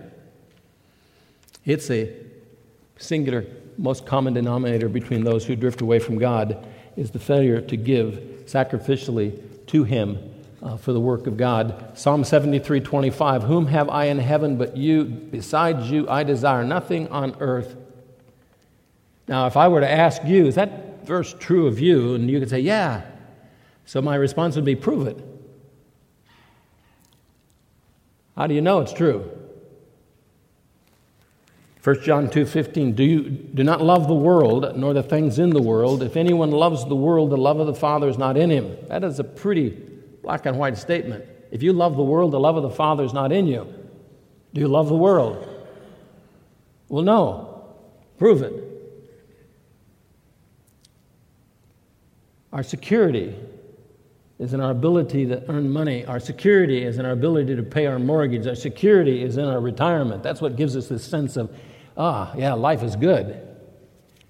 It's 1.64 1.90
a 1.90 2.14
singular, 2.98 3.46
most 3.78 4.04
common 4.04 4.34
denominator 4.34 4.90
between 4.90 5.24
those 5.24 5.46
who 5.46 5.56
drift 5.56 5.80
away 5.80 5.98
from 5.98 6.18
God 6.18 6.66
is 6.96 7.10
the 7.10 7.18
failure 7.18 7.62
to 7.62 7.76
give 7.78 8.14
sacrificially 8.44 9.66
to 9.68 9.84
Him 9.84 10.33
uh, 10.64 10.78
for 10.78 10.92
the 10.92 11.00
work 11.00 11.26
of 11.26 11.36
God. 11.36 11.92
Psalm 11.96 12.24
73 12.24 12.80
25, 12.80 13.42
Whom 13.42 13.66
have 13.66 13.90
I 13.90 14.06
in 14.06 14.18
heaven 14.18 14.56
but 14.56 14.76
you? 14.76 15.04
Besides 15.04 15.90
you, 15.90 16.08
I 16.08 16.24
desire 16.24 16.64
nothing 16.64 17.06
on 17.08 17.36
earth. 17.38 17.76
Now, 19.28 19.46
if 19.46 19.56
I 19.56 19.68
were 19.68 19.80
to 19.80 19.90
ask 19.90 20.24
you, 20.24 20.46
is 20.46 20.54
that 20.54 21.06
verse 21.06 21.34
true 21.38 21.66
of 21.66 21.78
you? 21.78 22.14
And 22.14 22.30
you 22.30 22.40
could 22.40 22.50
say, 22.50 22.60
Yeah. 22.60 23.02
So 23.84 24.00
my 24.00 24.14
response 24.14 24.56
would 24.56 24.64
be, 24.64 24.74
Prove 24.74 25.06
it. 25.06 25.18
How 28.36 28.46
do 28.46 28.54
you 28.54 28.62
know 28.62 28.80
it's 28.80 28.92
true? 28.92 29.30
1 31.82 32.00
John 32.00 32.28
2:15 32.28 32.96
do 32.96 33.04
you 33.04 33.20
do 33.28 33.62
not 33.62 33.82
love 33.82 34.08
the 34.08 34.14
world 34.14 34.74
nor 34.74 34.94
the 34.94 35.02
things 35.02 35.38
in 35.38 35.50
the 35.50 35.60
world 35.60 36.02
if 36.02 36.16
anyone 36.16 36.50
loves 36.50 36.86
the 36.86 36.96
world 36.96 37.28
the 37.28 37.36
love 37.36 37.60
of 37.60 37.66
the 37.66 37.74
father 37.74 38.08
is 38.08 38.16
not 38.16 38.38
in 38.38 38.48
him 38.48 38.74
that 38.88 39.04
is 39.04 39.18
a 39.18 39.24
pretty 39.24 39.76
black 40.24 40.46
and 40.46 40.58
white 40.58 40.76
statement. 40.76 41.24
If 41.52 41.62
you 41.62 41.72
love 41.72 41.96
the 41.96 42.02
world, 42.02 42.32
the 42.32 42.40
love 42.40 42.56
of 42.56 42.62
the 42.62 42.70
Father 42.70 43.04
is 43.04 43.12
not 43.12 43.30
in 43.30 43.46
you. 43.46 43.72
Do 44.54 44.60
you 44.60 44.68
love 44.68 44.88
the 44.88 44.96
world? 44.96 45.48
Well, 46.88 47.02
no. 47.02 47.64
Prove 48.18 48.42
it. 48.42 48.52
Our 52.52 52.62
security 52.62 53.34
is 54.38 54.54
in 54.54 54.60
our 54.60 54.70
ability 54.70 55.26
to 55.26 55.48
earn 55.50 55.70
money. 55.70 56.04
Our 56.06 56.20
security 56.20 56.84
is 56.84 56.98
in 56.98 57.04
our 57.04 57.12
ability 57.12 57.54
to 57.56 57.62
pay 57.62 57.86
our 57.86 57.98
mortgage. 57.98 58.46
Our 58.46 58.54
security 58.54 59.22
is 59.22 59.36
in 59.36 59.44
our 59.44 59.60
retirement. 59.60 60.22
That's 60.22 60.40
what 60.40 60.56
gives 60.56 60.76
us 60.76 60.88
this 60.88 61.04
sense 61.04 61.36
of, 61.36 61.54
ah, 61.96 62.32
yeah, 62.36 62.54
life 62.54 62.82
is 62.82 62.96
good. 62.96 63.40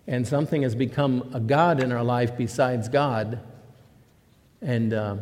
And 0.07 0.27
something 0.27 0.63
has 0.63 0.75
become 0.75 1.31
a 1.33 1.41
God 1.41 1.83
in 1.83 1.93
our 1.93 2.03
life 2.03 2.37
besides 2.37 2.89
God. 2.89 3.41
And 4.61 4.93
uh, 4.93 5.17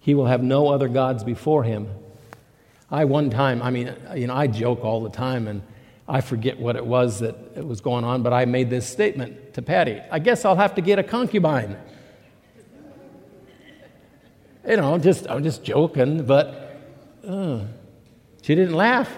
he 0.00 0.14
will 0.14 0.26
have 0.26 0.42
no 0.42 0.68
other 0.68 0.88
gods 0.88 1.22
before 1.22 1.62
him. 1.62 1.88
I, 2.90 3.04
one 3.04 3.30
time, 3.30 3.62
I 3.62 3.70
mean, 3.70 3.94
you 4.16 4.26
know, 4.26 4.34
I 4.34 4.48
joke 4.48 4.82
all 4.82 5.02
the 5.02 5.10
time 5.10 5.46
and 5.46 5.62
I 6.08 6.22
forget 6.22 6.58
what 6.58 6.74
it 6.74 6.84
was 6.84 7.20
that 7.20 7.64
was 7.64 7.80
going 7.80 8.02
on, 8.04 8.22
but 8.22 8.32
I 8.32 8.44
made 8.46 8.68
this 8.68 8.88
statement 8.88 9.54
to 9.54 9.62
Patty 9.62 10.00
I 10.10 10.18
guess 10.18 10.44
I'll 10.44 10.56
have 10.56 10.74
to 10.74 10.80
get 10.80 10.98
a 10.98 11.04
concubine. 11.04 11.76
You 14.66 14.76
know, 14.76 14.98
just, 14.98 15.28
I'm 15.28 15.42
just 15.44 15.62
joking, 15.62 16.24
but 16.26 16.76
uh, 17.26 17.60
she 18.42 18.54
didn't 18.54 18.74
laugh. 18.74 19.10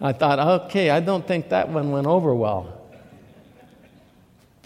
I 0.00 0.12
thought, 0.12 0.38
okay, 0.66 0.90
I 0.90 1.00
don't 1.00 1.26
think 1.26 1.48
that 1.48 1.68
one 1.68 1.90
went 1.90 2.06
over 2.06 2.34
well. 2.34 2.75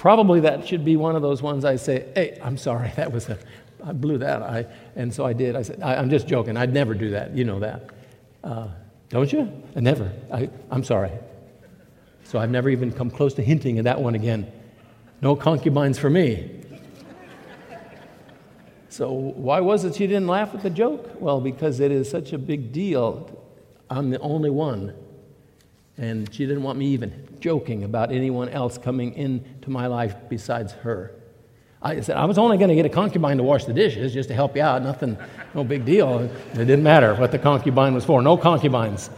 Probably 0.01 0.41
that 0.41 0.67
should 0.67 0.83
be 0.83 0.97
one 0.97 1.15
of 1.15 1.21
those 1.21 1.43
ones 1.43 1.63
I 1.63 1.77
say, 1.77 2.11
hey, 2.15 2.39
I'm 2.43 2.57
sorry, 2.57 2.91
that 2.97 3.13
was 3.13 3.29
a, 3.29 3.39
I 3.85 3.93
blew 3.93 4.17
that. 4.17 4.43
I, 4.43 4.65
and 4.97 5.13
so 5.13 5.27
I 5.27 5.35
did. 5.35 5.55
I 5.55 5.61
said, 5.61 5.83
I, 5.83 5.97
am 5.97 6.09
just 6.09 6.27
joking. 6.27 6.57
I'd 6.57 6.73
never 6.73 6.95
do 6.95 7.11
that. 7.11 7.37
You 7.37 7.45
know 7.45 7.61
that. 7.61 7.91
Uh, 8.43 8.69
don't 9.11 9.31
you? 9.31 9.53
I 9.77 9.81
never. 9.81 10.11
I, 10.33 10.49
I'm 10.71 10.85
sorry. 10.85 11.11
So 12.25 12.39
I've 12.39 12.49
never 12.49 12.71
even 12.71 12.91
come 12.91 13.11
close 13.11 13.35
to 13.35 13.43
hinting 13.43 13.77
at 13.77 13.85
that 13.85 14.01
one 14.01 14.15
again. 14.15 14.51
No 15.21 15.37
concubines 15.37 15.99
for 15.99 16.09
me. 16.09 16.63
So, 18.89 19.13
why 19.13 19.61
was 19.61 19.85
it 19.85 19.97
she 19.97 20.07
didn't 20.07 20.29
laugh 20.29 20.55
at 20.55 20.63
the 20.63 20.71
joke? 20.71 21.21
Well, 21.21 21.43
because 21.43 21.79
it 21.79 21.93
is 21.93 22.11
such 22.11 22.33
a 22.33 22.39
big 22.39 22.73
deal. 22.73 23.39
I'm 23.91 24.09
the 24.09 24.19
only 24.21 24.51
one. 24.51 24.95
And 26.01 26.33
she 26.33 26.47
didn't 26.47 26.63
want 26.63 26.79
me 26.79 26.87
even 26.87 27.29
joking 27.41 27.85
about 27.85 28.11
anyone 28.11 28.49
else 28.49 28.79
coming 28.79 29.13
into 29.13 29.69
my 29.69 29.87
life 29.87 30.17
besides 30.31 30.73
her. 30.73 31.15
I 31.83 32.01
said, 32.01 32.17
I 32.17 32.25
was 32.25 32.39
only 32.39 32.57
going 32.57 32.71
to 32.71 32.75
get 32.75 32.87
a 32.87 32.91
concubine 32.91 33.37
to 33.37 33.43
wash 33.43 33.67
the 33.67 33.75
dishes 33.75 34.15
just 34.15 34.31
to 34.31 34.35
help 34.35 34.57
you 34.57 34.63
out. 34.63 34.83
Nothing, 34.83 35.19
no 35.55 35.63
big 35.63 35.85
deal. 35.85 36.21
It 36.21 36.55
didn't 36.55 36.83
matter 36.83 37.15
what 37.15 37.33
the 37.33 37.39
concubine 37.39 37.93
was 37.93 38.07
for. 38.07 38.23
No 38.23 38.39
concubines. 38.39 39.11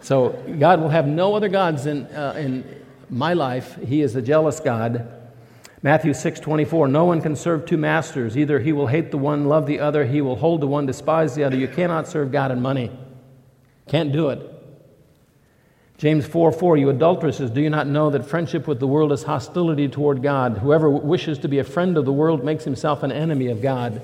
So 0.00 0.40
God 0.60 0.80
will 0.80 0.88
have 0.88 1.08
no 1.08 1.34
other 1.34 1.48
gods 1.48 1.86
in, 1.86 2.06
uh, 2.06 2.34
in 2.38 2.84
my 3.10 3.32
life. 3.32 3.76
He 3.84 4.00
is 4.00 4.14
a 4.14 4.22
jealous 4.22 4.60
God. 4.60 5.10
Matthew 5.82 6.14
6 6.14 6.38
24, 6.38 6.88
no 6.88 7.04
one 7.04 7.20
can 7.20 7.34
serve 7.34 7.66
two 7.66 7.76
masters. 7.76 8.38
Either 8.38 8.60
he 8.60 8.72
will 8.72 8.86
hate 8.86 9.10
the 9.10 9.18
one, 9.18 9.46
love 9.46 9.66
the 9.66 9.80
other, 9.80 10.04
he 10.04 10.20
will 10.20 10.36
hold 10.36 10.60
the 10.60 10.66
one, 10.68 10.86
despise 10.86 11.34
the 11.34 11.42
other. 11.42 11.56
You 11.56 11.68
cannot 11.68 12.06
serve 12.06 12.30
God 12.30 12.52
and 12.52 12.62
money. 12.62 12.90
Can't 13.88 14.12
do 14.12 14.28
it. 14.30 14.53
James 15.98 16.26
4 16.26 16.52
4, 16.52 16.76
you 16.76 16.90
adulteresses, 16.90 17.50
do 17.50 17.60
you 17.60 17.70
not 17.70 17.86
know 17.86 18.10
that 18.10 18.26
friendship 18.26 18.66
with 18.66 18.80
the 18.80 18.86
world 18.86 19.12
is 19.12 19.22
hostility 19.22 19.88
toward 19.88 20.22
God? 20.22 20.58
Whoever 20.58 20.90
wishes 20.90 21.38
to 21.38 21.48
be 21.48 21.58
a 21.58 21.64
friend 21.64 21.96
of 21.96 22.04
the 22.04 22.12
world 22.12 22.44
makes 22.44 22.64
himself 22.64 23.02
an 23.02 23.12
enemy 23.12 23.46
of 23.48 23.62
God. 23.62 24.02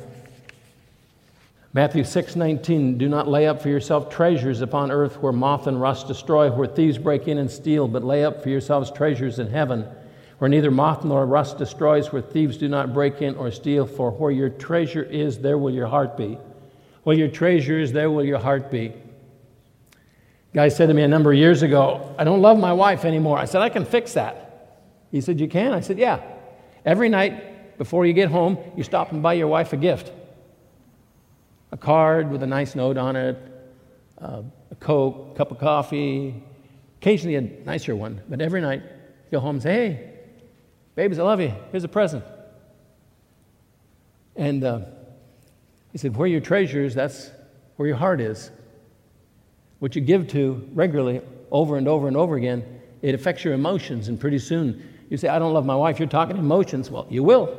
Matthew 1.72 2.05
6 2.05 2.37
19, 2.37 2.98
do 2.98 3.09
not 3.09 3.29
lay 3.29 3.46
up 3.46 3.62
for 3.62 3.68
yourself 3.68 4.11
treasures 4.11 4.61
upon 4.61 4.90
earth 4.90 5.20
where 5.20 5.33
moth 5.33 5.66
and 5.66 5.81
rust 5.81 6.09
destroy, 6.09 6.50
where 6.50 6.68
thieves 6.68 6.98
break 6.98 7.29
in 7.29 7.38
and 7.38 7.50
steal, 7.50 7.88
but 7.88 8.05
lay 8.05 8.24
up 8.24 8.42
for 8.42 8.48
yourselves 8.48 8.90
treasures 8.90 9.38
in 9.38 9.48
heaven 9.48 9.87
where 10.40 10.48
neither 10.48 10.70
moth 10.70 11.05
nor 11.05 11.26
rust 11.26 11.59
destroys, 11.59 12.11
where 12.12 12.22
thieves 12.22 12.57
do 12.57 12.66
not 12.66 12.94
break 12.94 13.20
in 13.20 13.37
or 13.37 13.50
steal, 13.50 13.87
for 13.87 14.11
where 14.11 14.31
your 14.31 14.48
treasure 14.48 15.03
is, 15.03 15.38
there 15.38 15.59
will 15.59 15.70
your 15.70 15.87
heart 15.87 16.16
be. 16.16 16.38
Where 17.03 17.14
your 17.14 17.29
treasure 17.29 17.79
is, 17.79 17.92
there 17.92 18.11
will 18.11 18.24
your 18.24 18.38
heart 18.38 18.70
be. 18.70 18.94
Guy 20.52 20.68
said 20.68 20.86
to 20.86 20.94
me 20.94 21.02
a 21.02 21.08
number 21.08 21.32
of 21.32 21.38
years 21.38 21.62
ago, 21.62 22.14
I 22.18 22.24
don't 22.24 22.42
love 22.42 22.58
my 22.58 22.72
wife 22.72 23.04
anymore. 23.04 23.38
I 23.38 23.44
said, 23.44 23.62
I 23.62 23.68
can 23.68 23.84
fix 23.84 24.14
that. 24.14 24.78
He 25.10 25.20
said, 25.20 25.38
You 25.38 25.48
can? 25.48 25.72
I 25.72 25.80
said, 25.80 25.98
Yeah. 25.98 26.20
Every 26.84 27.08
night 27.08 27.78
before 27.78 28.06
you 28.06 28.12
get 28.12 28.30
home, 28.30 28.58
you 28.76 28.82
stop 28.82 29.12
and 29.12 29.22
buy 29.22 29.34
your 29.34 29.48
wife 29.48 29.72
a 29.72 29.76
gift 29.76 30.12
a 31.72 31.76
card 31.76 32.30
with 32.30 32.42
a 32.42 32.46
nice 32.46 32.74
note 32.74 32.96
on 32.96 33.14
it, 33.14 33.38
uh, 34.20 34.42
a 34.70 34.74
Coke, 34.76 35.36
cup 35.36 35.52
of 35.52 35.58
coffee, 35.58 36.42
occasionally 37.00 37.36
a 37.36 37.40
nicer 37.40 37.94
one. 37.94 38.20
But 38.28 38.40
every 38.40 38.60
night, 38.60 38.82
you 38.82 39.30
go 39.30 39.40
home 39.40 39.56
and 39.56 39.62
say, 39.62 39.72
Hey, 39.72 40.10
babies, 40.96 41.18
I 41.18 41.22
love 41.22 41.40
you. 41.40 41.54
Here's 41.70 41.84
a 41.84 41.88
present. 41.88 42.24
And 44.36 44.64
uh, 44.64 44.80
he 45.92 45.98
said, 45.98 46.16
Where 46.16 46.26
your 46.26 46.40
treasure 46.40 46.82
is, 46.82 46.94
that's 46.94 47.30
where 47.76 47.86
your 47.86 47.96
heart 47.96 48.20
is 48.20 48.50
what 49.81 49.97
you 49.97 50.01
give 50.01 50.29
to 50.29 50.66
regularly 50.73 51.21
over 51.51 51.77
and 51.77 51.88
over 51.88 52.07
and 52.07 52.16
over 52.16 52.37
again, 52.37 52.81
it 53.03 53.14
affects 53.14 53.45
your 53.45 53.55
emotions. 53.55 54.09
And 54.09 54.21
pretty 54.21 54.38
soon 54.38 54.88
you 55.09 55.16
say, 55.16 55.29
I 55.29 55.38
don't 55.38 55.53
love 55.53 55.66
my 55.66 55.75
wife. 55.75 55.99
You're 55.99 56.09
talking 56.09 56.37
emotions. 56.37 56.90
Well, 56.90 57.07
you 57.11 57.25
will. 57.25 57.59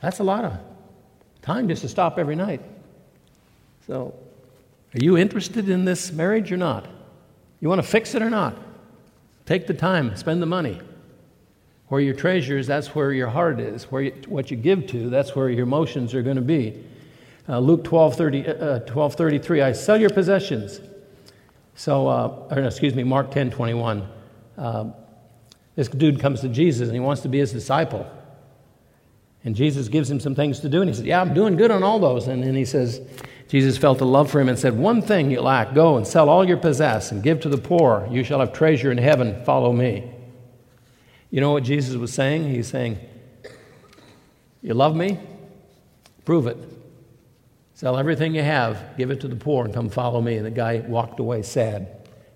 That's 0.00 0.18
a 0.18 0.24
lot 0.24 0.44
of 0.44 0.58
time 1.40 1.68
just 1.68 1.82
to 1.82 1.88
stop 1.88 2.18
every 2.18 2.34
night. 2.34 2.60
So, 3.86 4.14
are 4.94 5.04
you 5.04 5.16
interested 5.16 5.68
in 5.68 5.84
this 5.84 6.12
marriage 6.12 6.50
or 6.50 6.56
not? 6.56 6.86
You 7.60 7.68
want 7.68 7.80
to 7.80 7.86
fix 7.86 8.14
it 8.14 8.22
or 8.22 8.30
not? 8.30 8.56
Take 9.46 9.66
the 9.66 9.74
time, 9.74 10.16
spend 10.16 10.40
the 10.40 10.46
money. 10.46 10.80
Where 11.88 12.00
your 12.00 12.14
treasures, 12.14 12.66
that's 12.66 12.94
where 12.94 13.12
your 13.12 13.28
heart 13.28 13.60
is. 13.60 13.84
Where 13.84 14.02
you, 14.02 14.12
what 14.28 14.50
you 14.50 14.56
give 14.56 14.86
to, 14.88 15.10
that's 15.10 15.36
where 15.36 15.50
your 15.50 15.64
emotions 15.64 16.14
are 16.14 16.22
going 16.22 16.36
to 16.36 16.42
be. 16.42 16.82
Uh, 17.48 17.58
Luke 17.58 17.84
12, 17.84 18.16
30, 18.16 18.48
uh, 18.48 18.78
12 18.80 19.14
33, 19.14 19.60
I 19.60 19.72
sell 19.72 20.00
your 20.00 20.10
possessions. 20.10 20.80
So, 21.74 22.08
uh, 22.08 22.48
or 22.50 22.62
excuse 22.62 22.94
me, 22.94 23.02
Mark 23.02 23.30
10 23.30 23.50
21. 23.50 24.08
Uh, 24.56 24.90
this 25.76 25.88
dude 25.88 26.20
comes 26.20 26.40
to 26.40 26.48
Jesus 26.48 26.88
and 26.88 26.94
he 26.94 27.00
wants 27.00 27.22
to 27.22 27.28
be 27.28 27.38
his 27.38 27.52
disciple. 27.52 28.06
And 29.44 29.54
Jesus 29.54 29.88
gives 29.88 30.10
him 30.10 30.20
some 30.20 30.34
things 30.34 30.60
to 30.60 30.68
do. 30.68 30.80
And 30.80 30.88
he 30.88 30.94
says, 30.94 31.04
Yeah, 31.04 31.20
I'm 31.20 31.34
doing 31.34 31.56
good 31.56 31.70
on 31.70 31.82
all 31.82 31.98
those. 31.98 32.28
And 32.28 32.42
then 32.42 32.54
he 32.54 32.64
says, 32.64 33.00
Jesus 33.48 33.76
felt 33.76 34.00
a 34.00 34.04
love 34.04 34.30
for 34.30 34.40
him 34.40 34.48
and 34.48 34.58
said, 34.58 34.76
One 34.78 35.02
thing 35.02 35.30
you 35.30 35.40
lack, 35.42 35.74
go 35.74 35.96
and 35.96 36.06
sell 36.06 36.30
all 36.30 36.48
you 36.48 36.56
possess 36.56 37.12
and 37.12 37.22
give 37.22 37.40
to 37.40 37.48
the 37.48 37.58
poor. 37.58 38.08
You 38.10 38.24
shall 38.24 38.40
have 38.40 38.52
treasure 38.52 38.90
in 38.90 38.98
heaven. 38.98 39.44
Follow 39.44 39.72
me. 39.72 40.10
You 41.30 41.40
know 41.40 41.52
what 41.52 41.64
Jesus 41.64 41.96
was 41.96 42.12
saying? 42.12 42.48
He's 42.48 42.68
saying, 42.68 42.98
You 44.62 44.72
love 44.72 44.96
me? 44.96 45.18
Prove 46.24 46.46
it. 46.46 46.56
Sell 47.74 47.96
everything 47.96 48.36
you 48.36 48.42
have, 48.42 48.96
give 48.96 49.10
it 49.10 49.20
to 49.20 49.28
the 49.28 49.34
poor, 49.34 49.64
and 49.64 49.74
come 49.74 49.90
follow 49.90 50.20
me. 50.20 50.36
And 50.36 50.46
the 50.46 50.50
guy 50.50 50.78
walked 50.86 51.18
away 51.18 51.42
sad 51.42 51.88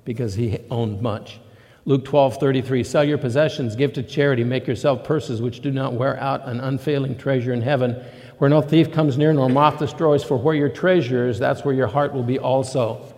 because 0.05 0.35
he 0.35 0.59
owned 0.69 1.01
much. 1.01 1.39
Luke 1.85 2.05
12, 2.05 2.39
33, 2.39 2.85
sell 2.85 3.05
your 3.05 3.19
possessions, 3.19 3.77
give 3.77 3.93
to 3.95 4.03
charity, 4.03 4.43
make 4.45 4.67
yourself 4.67 5.05
purses 5.05 5.41
which 5.41 5.61
do 5.61 5.71
not 5.71 5.95
wear 5.95 6.19
out, 6.19 6.47
an 6.47 6.61
unfailing 6.61 7.17
treasure 7.17 7.53
in 7.53 7.63
heaven, 7.63 7.93
where 8.39 8.51
no 8.51 8.61
thief 8.61 8.93
comes 8.93 9.17
near 9.17 9.33
nor 9.33 9.49
moth 9.49 9.79
destroys, 9.79 10.25
for 10.25 10.37
where 10.37 10.55
your 10.55 10.69
treasure 10.69 11.29
is, 11.29 11.39
that's 11.39 11.65
where 11.65 11.75
your 11.75 11.87
heart 11.87 12.13
will 12.13 12.25
be 12.25 12.39
also. 12.39 13.15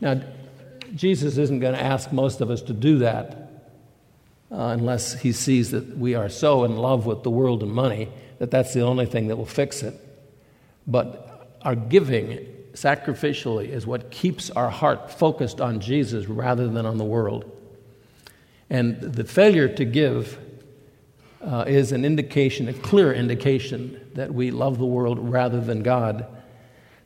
Now, 0.00 0.22
Jesus 0.94 1.36
isn't 1.36 1.58
going 1.58 1.74
to 1.74 1.82
ask 1.82 2.12
most 2.12 2.40
of 2.40 2.48
us 2.48 2.62
to 2.62 2.72
do 2.72 2.98
that 2.98 3.50
uh, 4.50 4.68
unless 4.68 5.20
he 5.20 5.32
sees 5.32 5.72
that 5.72 5.98
we 5.98 6.14
are 6.14 6.28
so 6.28 6.64
in 6.64 6.76
love 6.76 7.06
with 7.06 7.22
the 7.22 7.30
world 7.30 7.62
and 7.62 7.72
money 7.72 8.08
that 8.38 8.50
that's 8.50 8.72
the 8.72 8.82
only 8.82 9.04
thing 9.04 9.28
that 9.28 9.36
will 9.36 9.44
fix 9.44 9.82
it. 9.82 9.94
But 10.86 11.35
our 11.66 11.74
giving 11.74 12.46
sacrificially 12.74 13.68
is 13.68 13.88
what 13.88 14.12
keeps 14.12 14.50
our 14.50 14.70
heart 14.70 15.10
focused 15.10 15.60
on 15.60 15.80
Jesus 15.80 16.26
rather 16.26 16.68
than 16.68 16.86
on 16.86 16.96
the 16.96 17.04
world. 17.04 17.50
And 18.70 19.00
the 19.00 19.24
failure 19.24 19.68
to 19.74 19.84
give 19.84 20.38
uh, 21.42 21.64
is 21.66 21.90
an 21.90 22.04
indication, 22.04 22.68
a 22.68 22.72
clear 22.72 23.12
indication, 23.12 24.00
that 24.14 24.32
we 24.32 24.52
love 24.52 24.78
the 24.78 24.86
world 24.86 25.18
rather 25.18 25.60
than 25.60 25.82
God. 25.82 26.26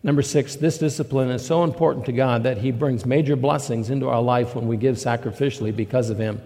Number 0.03 0.21
six, 0.21 0.57
this 0.57 0.77
discipline 0.77 1.31
is 1.31 1.45
so 1.45 1.65
important 1.65 2.05
to 2.07 2.13
God 2.13 2.43
that 2.43 2.59
He 2.59 2.71
brings 2.71 3.07
major 3.07 3.37
blessings 3.37 3.89
into 3.89 4.11
our 4.11 4.21
life 4.21 4.55
when 4.55 4.69
we 4.69 4.77
give 4.77 4.97
sacrificially 4.97 5.75
because 5.75 6.11
of 6.11 6.19
Him. 6.19 6.43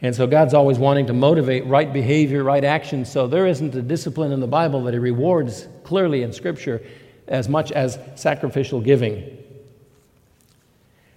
And 0.00 0.14
so 0.14 0.26
God's 0.26 0.54
always 0.54 0.78
wanting 0.78 1.06
to 1.08 1.12
motivate 1.12 1.66
right 1.66 1.92
behavior, 1.92 2.44
right 2.44 2.64
action. 2.64 3.04
So 3.04 3.26
there 3.26 3.46
isn't 3.46 3.74
a 3.74 3.82
discipline 3.82 4.30
in 4.30 4.38
the 4.40 4.46
Bible 4.46 4.84
that 4.84 4.94
He 4.94 5.00
rewards 5.00 5.66
clearly 5.82 6.22
in 6.22 6.32
Scripture 6.32 6.82
as 7.26 7.48
much 7.48 7.72
as 7.72 7.98
sacrificial 8.14 8.80
giving. 8.80 9.36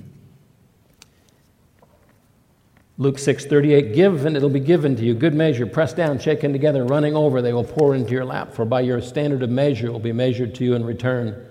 Luke 2.98 3.16
6:38 3.16 3.94
Give 3.94 4.24
and 4.24 4.36
it'll 4.36 4.48
be 4.48 4.58
given 4.58 4.96
to 4.96 5.04
you 5.04 5.14
good 5.14 5.34
measure 5.34 5.66
pressed 5.66 5.96
down 5.96 6.18
shaken 6.18 6.52
together 6.52 6.82
running 6.84 7.14
over 7.14 7.42
they 7.42 7.52
will 7.52 7.62
pour 7.62 7.94
into 7.94 8.12
your 8.12 8.24
lap 8.24 8.54
for 8.54 8.64
by 8.64 8.80
your 8.80 9.02
standard 9.02 9.42
of 9.42 9.50
measure 9.50 9.88
it 9.88 9.92
will 9.92 9.98
be 10.00 10.12
measured 10.12 10.54
to 10.56 10.64
you 10.64 10.74
in 10.74 10.82
return. 10.84 11.46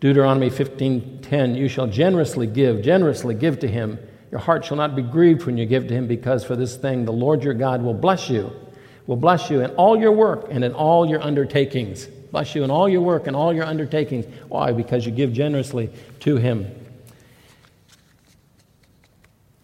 Deuteronomy 0.00 0.50
15:10 0.50 1.56
You 1.56 1.68
shall 1.68 1.86
generously 1.86 2.46
give 2.46 2.82
generously 2.82 3.34
give 3.34 3.58
to 3.60 3.66
him 3.66 3.98
your 4.30 4.40
heart 4.40 4.64
shall 4.64 4.76
not 4.76 4.94
be 4.94 5.02
grieved 5.02 5.44
when 5.44 5.56
you 5.56 5.66
give 5.66 5.88
to 5.88 5.94
him, 5.94 6.06
because 6.06 6.44
for 6.44 6.56
this 6.56 6.76
thing 6.76 7.04
the 7.04 7.12
Lord 7.12 7.42
your 7.42 7.54
God 7.54 7.82
will 7.82 7.94
bless 7.94 8.30
you, 8.30 8.52
will 9.06 9.16
bless 9.16 9.50
you 9.50 9.60
in 9.60 9.70
all 9.72 9.98
your 9.98 10.12
work 10.12 10.46
and 10.50 10.64
in 10.64 10.72
all 10.72 11.08
your 11.08 11.20
undertakings. 11.20 12.06
Bless 12.30 12.54
you 12.54 12.62
in 12.62 12.70
all 12.70 12.88
your 12.88 13.00
work 13.00 13.26
and 13.26 13.34
all 13.34 13.52
your 13.52 13.64
undertakings. 13.64 14.24
Why? 14.48 14.72
Because 14.72 15.04
you 15.04 15.10
give 15.10 15.32
generously 15.32 15.90
to 16.20 16.36
him. 16.36 16.72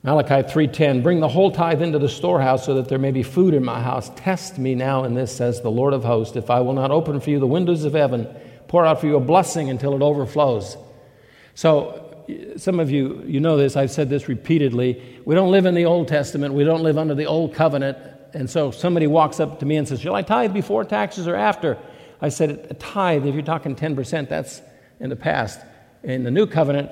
Malachi 0.03 0.49
3:10 0.49 1.03
Bring 1.03 1.19
the 1.21 1.29
whole 1.29 1.51
tithe 1.51 1.83
into 1.83 1.99
the 1.99 2.09
storehouse 2.09 2.65
so 2.65 2.75
that 2.75 2.89
there 2.89 2.99
may 2.99 3.11
be 3.11 3.25
food 3.25 3.55
in 3.55 3.65
my 3.65 3.83
house. 3.83 4.11
Test 4.15 4.57
me 4.59 4.75
now 4.75 5.03
in 5.03 5.15
this 5.15 5.35
says 5.35 5.61
the 5.61 5.71
Lord 5.71 5.93
of 5.95 6.05
hosts 6.05 6.37
if 6.37 6.49
I 6.51 6.61
will 6.61 6.75
not 6.75 6.93
open 6.93 7.19
for 7.21 7.31
you 7.31 7.41
the 7.41 7.47
windows 7.47 7.85
of 7.85 7.93
heaven, 7.93 8.29
pour 8.69 8.87
out 8.87 9.01
for 9.01 9.07
you 9.07 9.17
a 9.17 9.21
blessing 9.21 9.69
until 9.69 9.95
it 9.95 10.03
overflows. 10.03 10.77
So 11.55 12.06
some 12.57 12.81
of 12.81 12.91
you, 12.91 13.23
you 13.27 13.41
know 13.41 13.57
this, 13.57 13.77
I've 13.77 13.91
said 13.91 14.09
this 14.09 14.29
repeatedly. 14.29 15.21
We 15.25 15.35
don't 15.35 15.51
live 15.51 15.67
in 15.67 15.75
the 15.75 15.85
Old 15.85 16.09
Testament, 16.09 16.55
we 16.55 16.65
don't 16.65 16.83
live 16.83 16.99
under 16.99 17.15
the 17.15 17.27
Old 17.27 17.55
Covenant. 17.55 17.99
And 18.33 18.51
so 18.51 18.71
somebody 18.71 19.07
walks 19.07 19.41
up 19.41 19.61
to 19.61 19.67
me 19.67 19.77
and 19.77 19.89
says, 19.89 20.01
Shall 20.01 20.15
I 20.15 20.23
tithe 20.23 20.53
before 20.53 20.85
taxes 20.85 21.27
or 21.27 21.37
after? 21.37 21.79
I 22.21 22.29
said, 22.29 22.67
A 22.71 22.75
tithe, 22.75 23.27
if 23.27 23.35
you're 23.35 23.43
talking 23.43 23.75
10%, 23.75 24.29
that's 24.29 24.61
in 25.01 25.11
the 25.11 25.17
past. 25.17 25.61
In 26.03 26.25
the 26.25 26.31
New 26.31 26.47
Covenant, 26.47 26.91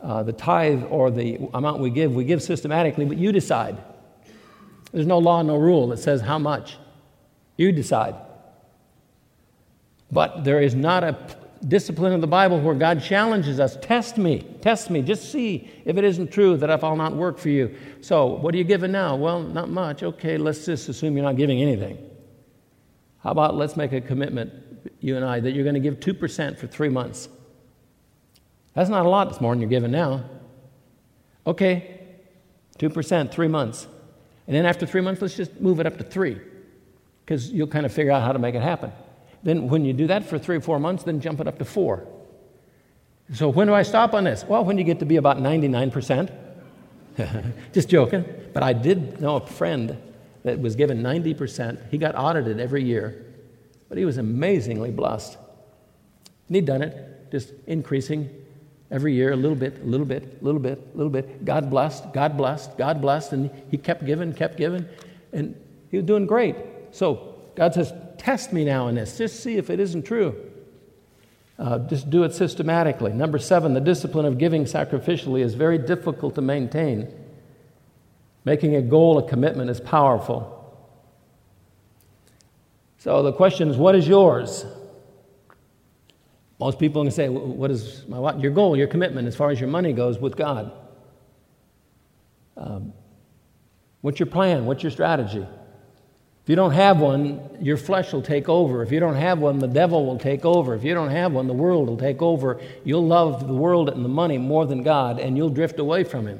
uh, 0.00 0.22
the 0.22 0.32
tithe 0.32 0.84
or 0.88 1.10
the 1.10 1.38
amount 1.54 1.80
we 1.80 1.90
give, 1.90 2.14
we 2.14 2.24
give 2.24 2.42
systematically, 2.42 3.04
but 3.04 3.18
you 3.18 3.32
decide. 3.32 3.76
There's 4.92 5.06
no 5.06 5.18
law, 5.18 5.42
no 5.42 5.56
rule 5.56 5.88
that 5.88 5.98
says 5.98 6.20
how 6.20 6.38
much. 6.38 6.76
You 7.56 7.72
decide. 7.72 8.14
But 10.10 10.44
there 10.44 10.60
is 10.60 10.74
not 10.74 11.04
a 11.04 11.14
discipline 11.68 12.12
of 12.12 12.20
the 12.20 12.26
Bible 12.26 12.60
where 12.60 12.74
God 12.74 13.02
challenges 13.02 13.60
us 13.60 13.76
test 13.80 14.18
me, 14.18 14.40
test 14.60 14.90
me, 14.90 15.02
just 15.02 15.32
see 15.32 15.70
if 15.84 15.96
it 15.96 16.04
isn't 16.04 16.30
true 16.30 16.56
that 16.56 16.70
if 16.70 16.84
I'll 16.84 16.96
not 16.96 17.14
work 17.14 17.38
for 17.38 17.48
you. 17.48 17.74
So, 18.00 18.26
what 18.26 18.54
are 18.54 18.58
you 18.58 18.64
giving 18.64 18.92
now? 18.92 19.16
Well, 19.16 19.42
not 19.42 19.68
much. 19.68 20.02
Okay, 20.02 20.36
let's 20.36 20.66
just 20.66 20.88
assume 20.88 21.16
you're 21.16 21.24
not 21.24 21.36
giving 21.36 21.60
anything. 21.60 21.98
How 23.22 23.30
about 23.30 23.56
let's 23.56 23.76
make 23.76 23.92
a 23.92 24.00
commitment, 24.00 24.52
you 25.00 25.16
and 25.16 25.24
I, 25.24 25.40
that 25.40 25.52
you're 25.52 25.64
going 25.64 25.74
to 25.74 25.80
give 25.80 26.00
2% 26.00 26.58
for 26.58 26.66
three 26.66 26.88
months? 26.88 27.28
That's 28.74 28.90
not 28.90 29.06
a 29.06 29.08
lot, 29.08 29.28
it's 29.28 29.40
more 29.40 29.52
than 29.52 29.60
you're 29.60 29.70
giving 29.70 29.90
now. 29.90 30.24
Okay, 31.46 32.00
2%, 32.78 33.32
three 33.32 33.48
months. 33.48 33.86
And 34.46 34.54
then 34.54 34.66
after 34.66 34.86
three 34.86 35.00
months, 35.00 35.22
let's 35.22 35.36
just 35.36 35.60
move 35.60 35.80
it 35.80 35.86
up 35.86 35.96
to 35.98 36.04
three, 36.04 36.40
because 37.24 37.50
you'll 37.50 37.66
kind 37.66 37.86
of 37.86 37.92
figure 37.92 38.12
out 38.12 38.22
how 38.22 38.32
to 38.32 38.38
make 38.38 38.54
it 38.54 38.62
happen. 38.62 38.92
Then, 39.42 39.68
when 39.68 39.84
you 39.84 39.92
do 39.92 40.06
that 40.06 40.24
for 40.24 40.38
three 40.38 40.56
or 40.56 40.60
four 40.60 40.78
months, 40.78 41.04
then 41.04 41.20
jump 41.20 41.40
it 41.40 41.46
up 41.46 41.58
to 41.58 41.64
four. 41.64 42.06
So, 43.34 43.48
when 43.48 43.66
do 43.66 43.74
I 43.74 43.82
stop 43.82 44.14
on 44.14 44.24
this? 44.24 44.44
Well, 44.44 44.64
when 44.64 44.78
you 44.78 44.84
get 44.84 45.00
to 45.00 45.06
be 45.06 45.16
about 45.16 45.38
99%. 45.38 46.30
Just 47.72 47.88
joking. 47.88 48.24
But 48.52 48.62
I 48.62 48.72
did 48.72 49.20
know 49.20 49.36
a 49.36 49.46
friend 49.46 49.96
that 50.44 50.60
was 50.60 50.76
given 50.76 51.02
90%. 51.02 51.90
He 51.90 51.98
got 51.98 52.14
audited 52.16 52.60
every 52.60 52.84
year, 52.84 53.24
but 53.88 53.98
he 53.98 54.04
was 54.04 54.18
amazingly 54.18 54.90
blessed. 54.90 55.36
And 56.48 56.56
he'd 56.56 56.66
done 56.66 56.82
it, 56.82 57.30
just 57.32 57.52
increasing 57.66 58.30
every 58.90 59.14
year 59.14 59.32
a 59.32 59.36
little 59.36 59.56
bit, 59.56 59.80
a 59.82 59.84
little 59.84 60.06
bit, 60.06 60.38
a 60.40 60.44
little 60.44 60.60
bit, 60.60 60.78
a 60.94 60.96
little 60.96 61.10
bit. 61.10 61.44
God 61.44 61.70
blessed, 61.70 62.12
God 62.12 62.36
blessed, 62.36 62.78
God 62.78 63.00
blessed. 63.00 63.32
And 63.32 63.50
he 63.70 63.76
kept 63.76 64.04
giving, 64.04 64.32
kept 64.32 64.56
giving. 64.56 64.86
And 65.32 65.60
he 65.90 65.96
was 65.96 66.06
doing 66.06 66.26
great. 66.26 66.56
So 66.92 67.34
God 67.56 67.74
says, 67.74 67.92
test 68.26 68.52
me 68.52 68.64
now 68.64 68.88
in 68.88 68.96
this. 68.96 69.16
Just 69.16 69.40
see 69.40 69.56
if 69.56 69.70
it 69.70 69.78
isn't 69.78 70.02
true. 70.02 70.34
Uh, 71.60 71.78
just 71.78 72.10
do 72.10 72.24
it 72.24 72.34
systematically. 72.34 73.12
Number 73.12 73.38
seven, 73.38 73.72
the 73.72 73.80
discipline 73.80 74.26
of 74.26 74.36
giving 74.36 74.64
sacrificially 74.64 75.42
is 75.42 75.54
very 75.54 75.78
difficult 75.78 76.34
to 76.34 76.42
maintain. 76.42 77.14
Making 78.44 78.74
a 78.74 78.82
goal, 78.82 79.16
a 79.18 79.28
commitment 79.28 79.70
is 79.70 79.80
powerful. 79.80 80.52
So 82.98 83.22
the 83.22 83.32
question 83.32 83.70
is, 83.70 83.76
what 83.76 83.94
is 83.94 84.08
yours? 84.08 84.66
Most 86.58 86.80
people 86.80 87.04
can 87.04 87.12
say, 87.12 87.28
what 87.28 87.70
is 87.70 88.06
my 88.08 88.18
what? 88.18 88.40
Your 88.40 88.50
goal, 88.50 88.76
your 88.76 88.88
commitment 88.88 89.28
as 89.28 89.36
far 89.36 89.50
as 89.50 89.60
your 89.60 89.70
money 89.70 89.92
goes 89.92 90.18
with 90.18 90.36
God? 90.36 90.72
Um, 92.56 92.92
what's 94.00 94.18
your 94.18 94.26
plan? 94.26 94.66
What's 94.66 94.82
your 94.82 94.90
strategy? 94.90 95.46
If 96.46 96.50
you 96.50 96.54
don't 96.54 96.74
have 96.74 97.00
one, 97.00 97.40
your 97.60 97.76
flesh 97.76 98.12
will 98.12 98.22
take 98.22 98.48
over. 98.48 98.84
If 98.84 98.92
you 98.92 99.00
don't 99.00 99.16
have 99.16 99.40
one, 99.40 99.58
the 99.58 99.66
devil 99.66 100.06
will 100.06 100.16
take 100.16 100.44
over. 100.44 100.76
If 100.76 100.84
you 100.84 100.94
don't 100.94 101.10
have 101.10 101.32
one, 101.32 101.48
the 101.48 101.52
world 101.52 101.88
will 101.88 101.96
take 101.96 102.22
over. 102.22 102.60
You'll 102.84 103.04
love 103.04 103.48
the 103.48 103.52
world 103.52 103.88
and 103.88 104.04
the 104.04 104.08
money 104.08 104.38
more 104.38 104.64
than 104.64 104.84
God, 104.84 105.18
and 105.18 105.36
you'll 105.36 105.50
drift 105.50 105.80
away 105.80 106.04
from 106.04 106.28
Him. 106.28 106.38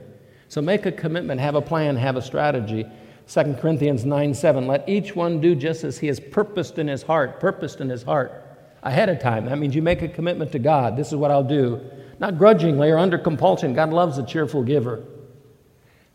So 0.49 0.62
make 0.62 0.87
a 0.87 0.92
commitment, 0.92 1.40
have 1.40 1.57
a 1.57 1.61
plan, 1.61 1.97
have 1.97 2.14
a 2.14 2.23
strategy. 2.23 2.87
2 3.27 3.55
Corinthians 3.55 4.05
9 4.05 4.33
7. 4.33 4.69
Let 4.69 4.88
each 4.88 5.16
one 5.16 5.40
do 5.40 5.57
just 5.57 5.83
as 5.83 5.99
he 5.99 6.07
has 6.07 6.21
purposed 6.21 6.79
in 6.79 6.87
his 6.87 7.03
heart, 7.03 7.40
purposed 7.40 7.81
in 7.81 7.88
his 7.88 8.05
heart 8.05 8.45
ahead 8.85 9.09
of 9.09 9.19
time. 9.19 9.47
That 9.47 9.59
means 9.59 9.75
you 9.75 9.83
make 9.83 10.03
a 10.03 10.09
commitment 10.09 10.53
to 10.53 10.61
God. 10.61 10.97
This 10.97 11.09
is 11.09 11.16
what 11.16 11.33
I'll 11.33 11.42
do. 11.42 11.81
Not 12.21 12.38
grudgingly 12.38 12.90
or 12.90 12.99
under 12.99 13.19
compulsion. 13.19 13.75
God 13.75 13.90
loves 13.90 14.19
a 14.19 14.25
cheerful 14.25 14.62
giver. 14.62 15.03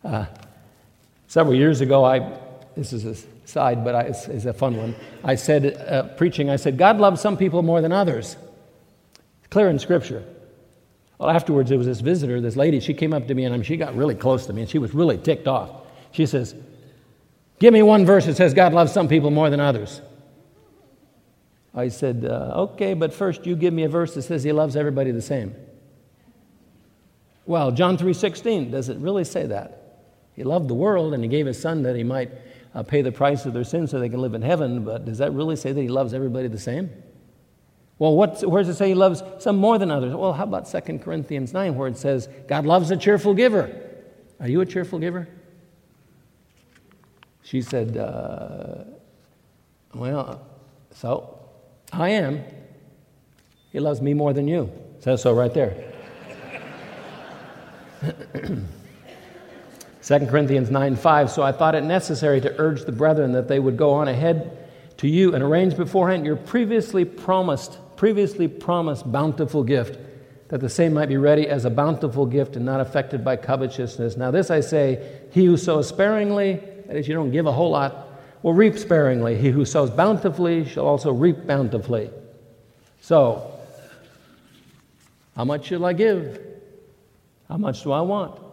Uh, 0.01 0.27
several 1.27 1.55
years 1.55 1.81
ago, 1.81 2.05
I, 2.05 2.39
this 2.75 2.93
is 2.93 3.05
a 3.05 3.15
side, 3.47 3.83
but 3.83 3.95
I, 3.95 4.01
it's, 4.01 4.27
it's, 4.27 4.45
a 4.45 4.53
fun 4.53 4.77
one. 4.77 4.95
I 5.23 5.35
said, 5.35 5.75
uh, 5.75 6.03
preaching, 6.15 6.49
I 6.49 6.55
said, 6.55 6.77
God 6.77 6.97
loves 6.99 7.21
some 7.21 7.37
people 7.37 7.61
more 7.63 7.81
than 7.81 7.91
others. 7.91 8.37
It's 9.39 9.47
clear 9.49 9.69
in 9.69 9.79
Scripture. 9.79 10.23
Well, 11.17 11.29
afterwards, 11.29 11.69
there 11.69 11.77
was 11.77 11.87
this 11.87 11.99
visitor, 11.99 12.41
this 12.41 12.55
lady, 12.55 12.79
she 12.79 12.93
came 12.93 13.13
up 13.13 13.27
to 13.27 13.35
me 13.35 13.45
and 13.45 13.65
she 13.65 13.77
got 13.77 13.95
really 13.95 14.15
close 14.15 14.45
to 14.47 14.53
me 14.53 14.61
and 14.61 14.69
she 14.69 14.79
was 14.79 14.93
really 14.93 15.17
ticked 15.17 15.47
off. 15.47 15.69
She 16.11 16.25
says, 16.25 16.55
Give 17.59 17.73
me 17.73 17.83
one 17.83 18.07
verse 18.07 18.25
that 18.25 18.37
says 18.37 18.55
God 18.55 18.73
loves 18.73 18.91
some 18.91 19.07
people 19.07 19.29
more 19.29 19.51
than 19.51 19.59
others. 19.59 20.01
I 21.75 21.89
said, 21.89 22.25
uh, 22.25 22.53
Okay, 22.55 22.95
but 22.95 23.13
first 23.13 23.45
you 23.45 23.55
give 23.55 23.73
me 23.73 23.83
a 23.83 23.89
verse 23.89 24.15
that 24.15 24.23
says 24.23 24.43
he 24.43 24.51
loves 24.51 24.75
everybody 24.75 25.11
the 25.11 25.21
same. 25.21 25.55
Well, 27.45 27.71
John 27.71 27.97
3:16, 27.97 28.71
does 28.71 28.89
it 28.89 28.97
really 28.97 29.23
say 29.23 29.45
that? 29.45 29.99
He 30.33 30.43
loved 30.43 30.69
the 30.69 30.73
world 30.73 31.13
and 31.13 31.23
he 31.23 31.29
gave 31.29 31.45
his 31.45 31.59
son 31.59 31.83
that 31.83 31.95
he 31.95 32.03
might 32.03 32.31
uh, 32.73 32.83
pay 32.83 33.01
the 33.01 33.11
price 33.11 33.45
of 33.45 33.53
their 33.53 33.63
sins 33.63 33.91
so 33.91 33.99
they 33.99 34.09
can 34.09 34.21
live 34.21 34.33
in 34.33 34.41
heaven, 34.41 34.83
but 34.83 35.05
does 35.05 35.17
that 35.17 35.33
really 35.33 35.55
say 35.55 35.71
that 35.71 35.81
he 35.81 35.87
loves 35.87 36.13
everybody 36.13 36.47
the 36.47 36.59
same? 36.59 36.89
Well, 37.99 38.15
where 38.15 38.63
does 38.63 38.69
it 38.69 38.75
say 38.75 38.87
he 38.89 38.95
loves 38.95 39.21
some 39.37 39.57
more 39.57 39.77
than 39.77 39.91
others? 39.91 40.15
Well, 40.15 40.33
how 40.33 40.45
about 40.45 40.67
2 40.67 40.99
Corinthians 40.99 41.53
9, 41.53 41.75
where 41.75 41.87
it 41.87 41.97
says, 41.97 42.29
God 42.47 42.65
loves 42.65 42.89
a 42.89 42.97
cheerful 42.97 43.33
giver? 43.35 43.71
Are 44.39 44.47
you 44.47 44.61
a 44.61 44.65
cheerful 44.65 44.97
giver? 44.97 45.27
She 47.43 47.61
said, 47.61 47.97
uh, 47.97 48.85
Well, 49.93 50.41
so 50.91 51.39
I 51.93 52.09
am. 52.09 52.43
He 53.71 53.79
loves 53.79 54.01
me 54.01 54.13
more 54.13 54.33
than 54.33 54.47
you. 54.47 54.71
Says 54.99 55.21
so 55.21 55.33
right 55.33 55.53
there. 55.53 55.75
2 60.03 60.27
Corinthians 60.27 60.71
9 60.71 60.95
5. 60.95 61.31
So 61.31 61.43
I 61.43 61.51
thought 61.51 61.75
it 61.75 61.83
necessary 61.83 62.41
to 62.41 62.59
urge 62.59 62.85
the 62.85 62.91
brethren 62.91 63.33
that 63.33 63.47
they 63.47 63.59
would 63.59 63.77
go 63.77 63.91
on 63.91 64.07
ahead 64.07 64.57
to 64.97 65.07
you 65.07 65.33
and 65.33 65.43
arrange 65.43 65.75
beforehand 65.75 66.25
your 66.25 66.35
previously 66.35 67.05
promised 67.05 67.77
previously 68.01 68.47
promised 68.47 69.11
bountiful 69.11 69.63
gift, 69.63 69.99
that 70.47 70.59
the 70.59 70.67
same 70.67 70.91
might 70.91 71.07
be 71.07 71.17
ready 71.17 71.47
as 71.47 71.65
a 71.65 71.69
bountiful 71.69 72.25
gift 72.25 72.55
and 72.55 72.65
not 72.65 72.81
affected 72.81 73.23
by 73.23 73.35
covetousness. 73.35 74.17
Now, 74.17 74.31
this 74.31 74.49
I 74.49 74.61
say 74.61 75.21
he 75.29 75.45
who 75.45 75.55
sows 75.55 75.87
sparingly, 75.87 76.53
that 76.87 76.95
is, 76.95 77.07
you 77.07 77.13
don't 77.13 77.29
give 77.29 77.45
a 77.45 77.51
whole 77.51 77.69
lot, 77.69 78.07
will 78.41 78.55
reap 78.55 78.79
sparingly. 78.79 79.37
He 79.37 79.51
who 79.51 79.65
sows 79.65 79.91
bountifully 79.91 80.65
shall 80.65 80.87
also 80.87 81.11
reap 81.11 81.45
bountifully. 81.45 82.09
So, 83.01 83.51
how 85.35 85.45
much 85.45 85.67
shall 85.67 85.85
I 85.85 85.93
give? 85.93 86.41
How 87.49 87.57
much 87.57 87.83
do 87.83 87.91
I 87.91 88.01
want? 88.01 88.50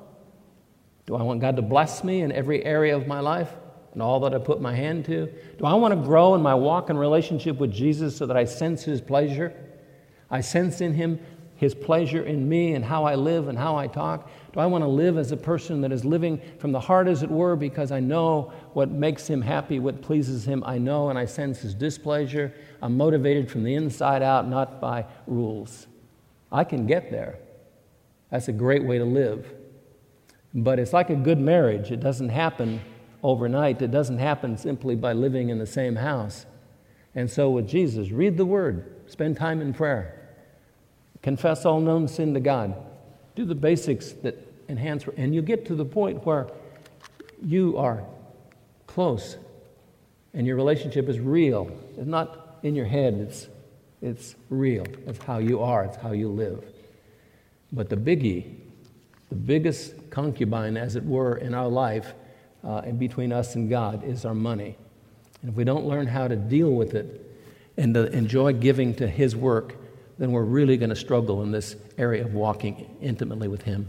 Do 1.08 1.16
I 1.16 1.22
want 1.24 1.40
God 1.40 1.56
to 1.56 1.62
bless 1.62 2.04
me 2.04 2.20
in 2.20 2.30
every 2.30 2.64
area 2.64 2.94
of 2.94 3.08
my 3.08 3.18
life? 3.18 3.50
and 3.98 4.02
all 4.04 4.20
that 4.20 4.32
I 4.32 4.38
put 4.38 4.60
my 4.60 4.76
hand 4.76 5.06
to? 5.06 5.26
Do 5.58 5.64
I 5.64 5.74
want 5.74 5.92
to 5.92 6.00
grow 6.00 6.36
in 6.36 6.40
my 6.40 6.54
walk 6.54 6.88
and 6.88 6.96
relationship 6.96 7.58
with 7.58 7.72
Jesus 7.72 8.16
so 8.16 8.26
that 8.26 8.36
I 8.36 8.44
sense 8.44 8.84
His 8.84 9.00
pleasure? 9.00 9.52
I 10.30 10.40
sense 10.40 10.80
in 10.80 10.94
Him 10.94 11.18
His 11.56 11.74
pleasure 11.74 12.22
in 12.22 12.48
me 12.48 12.74
and 12.74 12.84
how 12.84 13.02
I 13.02 13.16
live 13.16 13.48
and 13.48 13.58
how 13.58 13.74
I 13.74 13.88
talk? 13.88 14.30
Do 14.52 14.60
I 14.60 14.66
want 14.66 14.84
to 14.84 14.88
live 14.88 15.18
as 15.18 15.32
a 15.32 15.36
person 15.36 15.80
that 15.80 15.90
is 15.90 16.04
living 16.04 16.40
from 16.60 16.70
the 16.70 16.78
heart, 16.78 17.08
as 17.08 17.24
it 17.24 17.30
were, 17.30 17.56
because 17.56 17.90
I 17.90 17.98
know 17.98 18.52
what 18.72 18.88
makes 18.88 19.26
Him 19.26 19.42
happy, 19.42 19.80
what 19.80 20.00
pleases 20.00 20.44
Him? 20.46 20.62
I 20.64 20.78
know 20.78 21.10
and 21.10 21.18
I 21.18 21.24
sense 21.24 21.58
His 21.58 21.74
displeasure. 21.74 22.54
I'm 22.80 22.96
motivated 22.96 23.50
from 23.50 23.64
the 23.64 23.74
inside 23.74 24.22
out, 24.22 24.46
not 24.46 24.80
by 24.80 25.06
rules. 25.26 25.88
I 26.52 26.62
can 26.62 26.86
get 26.86 27.10
there. 27.10 27.40
That's 28.30 28.46
a 28.46 28.52
great 28.52 28.84
way 28.84 28.98
to 28.98 29.04
live. 29.04 29.57
But 30.62 30.78
it's 30.78 30.92
like 30.92 31.10
a 31.10 31.16
good 31.16 31.38
marriage, 31.38 31.90
it 31.90 32.00
doesn't 32.00 32.30
happen 32.30 32.80
overnight. 33.22 33.82
It 33.82 33.90
doesn't 33.90 34.18
happen 34.18 34.56
simply 34.56 34.94
by 34.94 35.12
living 35.12 35.48
in 35.48 35.58
the 35.58 35.66
same 35.66 35.96
house. 35.96 36.46
And 37.14 37.30
so, 37.30 37.50
with 37.50 37.68
Jesus, 37.68 38.10
read 38.10 38.36
the 38.36 38.46
Word, 38.46 39.10
spend 39.10 39.36
time 39.36 39.60
in 39.60 39.72
prayer, 39.72 40.14
confess 41.22 41.64
all 41.64 41.80
known 41.80 42.06
sin 42.06 42.34
to 42.34 42.40
God, 42.40 42.74
do 43.34 43.44
the 43.44 43.54
basics 43.54 44.12
that 44.22 44.36
enhance, 44.68 45.04
and 45.16 45.34
you 45.34 45.42
get 45.42 45.66
to 45.66 45.74
the 45.74 45.84
point 45.84 46.24
where 46.24 46.48
you 47.42 47.76
are 47.76 48.04
close 48.86 49.36
and 50.34 50.46
your 50.46 50.56
relationship 50.56 51.08
is 51.08 51.18
real. 51.18 51.70
It's 51.96 52.06
not 52.06 52.58
in 52.62 52.74
your 52.74 52.86
head, 52.86 53.14
it's, 53.14 53.48
it's 54.02 54.36
real. 54.50 54.84
It's 55.06 55.22
how 55.24 55.38
you 55.38 55.62
are, 55.62 55.84
it's 55.84 55.96
how 55.96 56.12
you 56.12 56.28
live. 56.28 56.64
But 57.72 57.88
the 57.88 57.96
biggie, 57.96 58.54
the 59.28 59.34
biggest 59.34 60.10
concubine, 60.10 60.76
as 60.76 60.96
it 60.96 61.04
were, 61.04 61.36
in 61.36 61.54
our 61.54 61.68
life 61.68 62.14
uh, 62.64 62.82
and 62.84 62.98
between 62.98 63.32
us 63.32 63.54
and 63.54 63.68
God 63.68 64.04
is 64.04 64.24
our 64.24 64.34
money. 64.34 64.76
And 65.42 65.50
if 65.50 65.56
we 65.56 65.64
don't 65.64 65.86
learn 65.86 66.06
how 66.06 66.28
to 66.28 66.36
deal 66.36 66.70
with 66.70 66.94
it 66.94 67.24
and 67.76 67.94
to 67.94 68.10
enjoy 68.12 68.54
giving 68.54 68.94
to 68.96 69.06
His 69.06 69.36
work, 69.36 69.76
then 70.18 70.32
we're 70.32 70.42
really 70.42 70.76
going 70.76 70.90
to 70.90 70.96
struggle 70.96 71.42
in 71.42 71.52
this 71.52 71.76
area 71.96 72.24
of 72.24 72.34
walking 72.34 72.96
intimately 73.00 73.48
with 73.48 73.62
Him. 73.62 73.88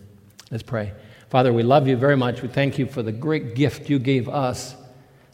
Let's 0.52 0.64
pray. 0.64 0.94
Father, 1.30 1.54
we 1.54 1.64
love 1.64 1.88
you 1.88 1.96
very 1.96 2.18
much. 2.18 2.42
We 2.42 2.48
thank 2.48 2.78
you 2.78 2.86
for 2.86 3.04
the 3.04 3.12
great 3.12 3.56
gift 3.56 3.90
you 3.90 4.00
gave 4.00 4.28
us, 4.28 4.76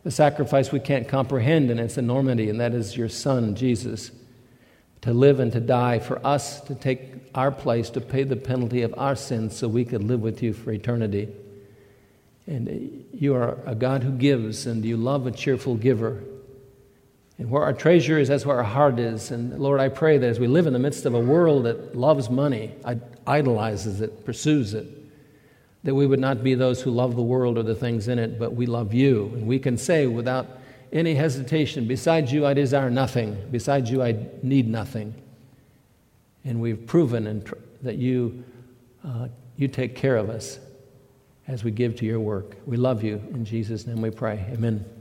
the 0.03 0.11
sacrifice 0.11 0.71
we 0.71 0.79
can't 0.79 1.07
comprehend 1.07 1.71
in 1.71 1.79
its 1.79 1.97
enormity, 1.97 2.49
and 2.49 2.59
that 2.59 2.73
is 2.73 2.95
your 2.95 3.09
Son, 3.09 3.55
Jesus, 3.55 4.11
to 5.05 5.13
live 5.13 5.39
and 5.39 5.51
to 5.51 5.59
die 5.59 5.99
for 5.99 6.19
us, 6.25 6.61
to 6.61 6.73
take 6.73 6.99
our 7.35 7.51
place, 7.51 7.91
to 7.91 8.01
pay 8.01 8.23
the 8.23 8.35
penalty 8.35 8.81
of 8.81 8.93
our 8.97 9.15
sins 9.15 9.55
so 9.55 9.67
we 9.67 9.85
could 9.85 10.03
live 10.03 10.19
with 10.19 10.41
you 10.41 10.51
for 10.51 10.71
eternity. 10.71 11.29
And 12.47 13.05
you 13.13 13.35
are 13.35 13.59
a 13.67 13.75
God 13.75 14.01
who 14.01 14.11
gives, 14.11 14.65
and 14.65 14.83
you 14.83 14.97
love 14.97 15.27
a 15.27 15.31
cheerful 15.31 15.75
giver. 15.75 16.23
And 17.37 17.51
where 17.51 17.61
our 17.61 17.73
treasure 17.73 18.17
is, 18.17 18.29
that's 18.29 18.47
where 18.47 18.57
our 18.57 18.63
heart 18.63 18.97
is. 18.97 19.29
And 19.29 19.59
Lord, 19.59 19.79
I 19.79 19.89
pray 19.89 20.17
that 20.17 20.27
as 20.27 20.39
we 20.39 20.47
live 20.47 20.65
in 20.65 20.73
the 20.73 20.79
midst 20.79 21.05
of 21.05 21.13
a 21.13 21.19
world 21.19 21.65
that 21.65 21.95
loves 21.95 22.27
money, 22.31 22.71
idolizes 23.27 24.01
it, 24.01 24.25
pursues 24.25 24.73
it, 24.73 24.87
that 25.83 25.93
we 25.93 26.07
would 26.07 26.19
not 26.19 26.43
be 26.43 26.55
those 26.55 26.81
who 26.81 26.89
love 26.89 27.15
the 27.15 27.21
world 27.21 27.59
or 27.59 27.63
the 27.63 27.75
things 27.75 28.07
in 28.07 28.17
it, 28.17 28.39
but 28.39 28.55
we 28.55 28.65
love 28.65 28.91
you. 28.91 29.25
And 29.35 29.45
we 29.45 29.59
can 29.59 29.77
say 29.77 30.07
without 30.07 30.47
any 30.91 31.15
hesitation, 31.15 31.87
Besides 31.87 32.31
you, 32.31 32.45
I 32.45 32.53
desire 32.53 32.89
nothing. 32.89 33.37
Besides 33.51 33.89
you, 33.91 34.01
I 34.01 34.15
need 34.43 34.67
nothing. 34.67 35.13
And 36.43 36.61
we've 36.61 36.85
proven 36.85 37.43
that 37.81 37.97
you, 37.97 38.43
uh, 39.03 39.27
you 39.57 39.67
take 39.67 39.95
care 39.95 40.17
of 40.17 40.29
us 40.29 40.59
as 41.47 41.63
we 41.63 41.71
give 41.71 41.95
to 41.97 42.05
your 42.05 42.19
work. 42.19 42.55
We 42.65 42.77
love 42.77 43.03
you. 43.03 43.15
In 43.33 43.45
Jesus' 43.45 43.85
name 43.85 44.01
we 44.01 44.11
pray. 44.11 44.45
Amen. 44.51 44.94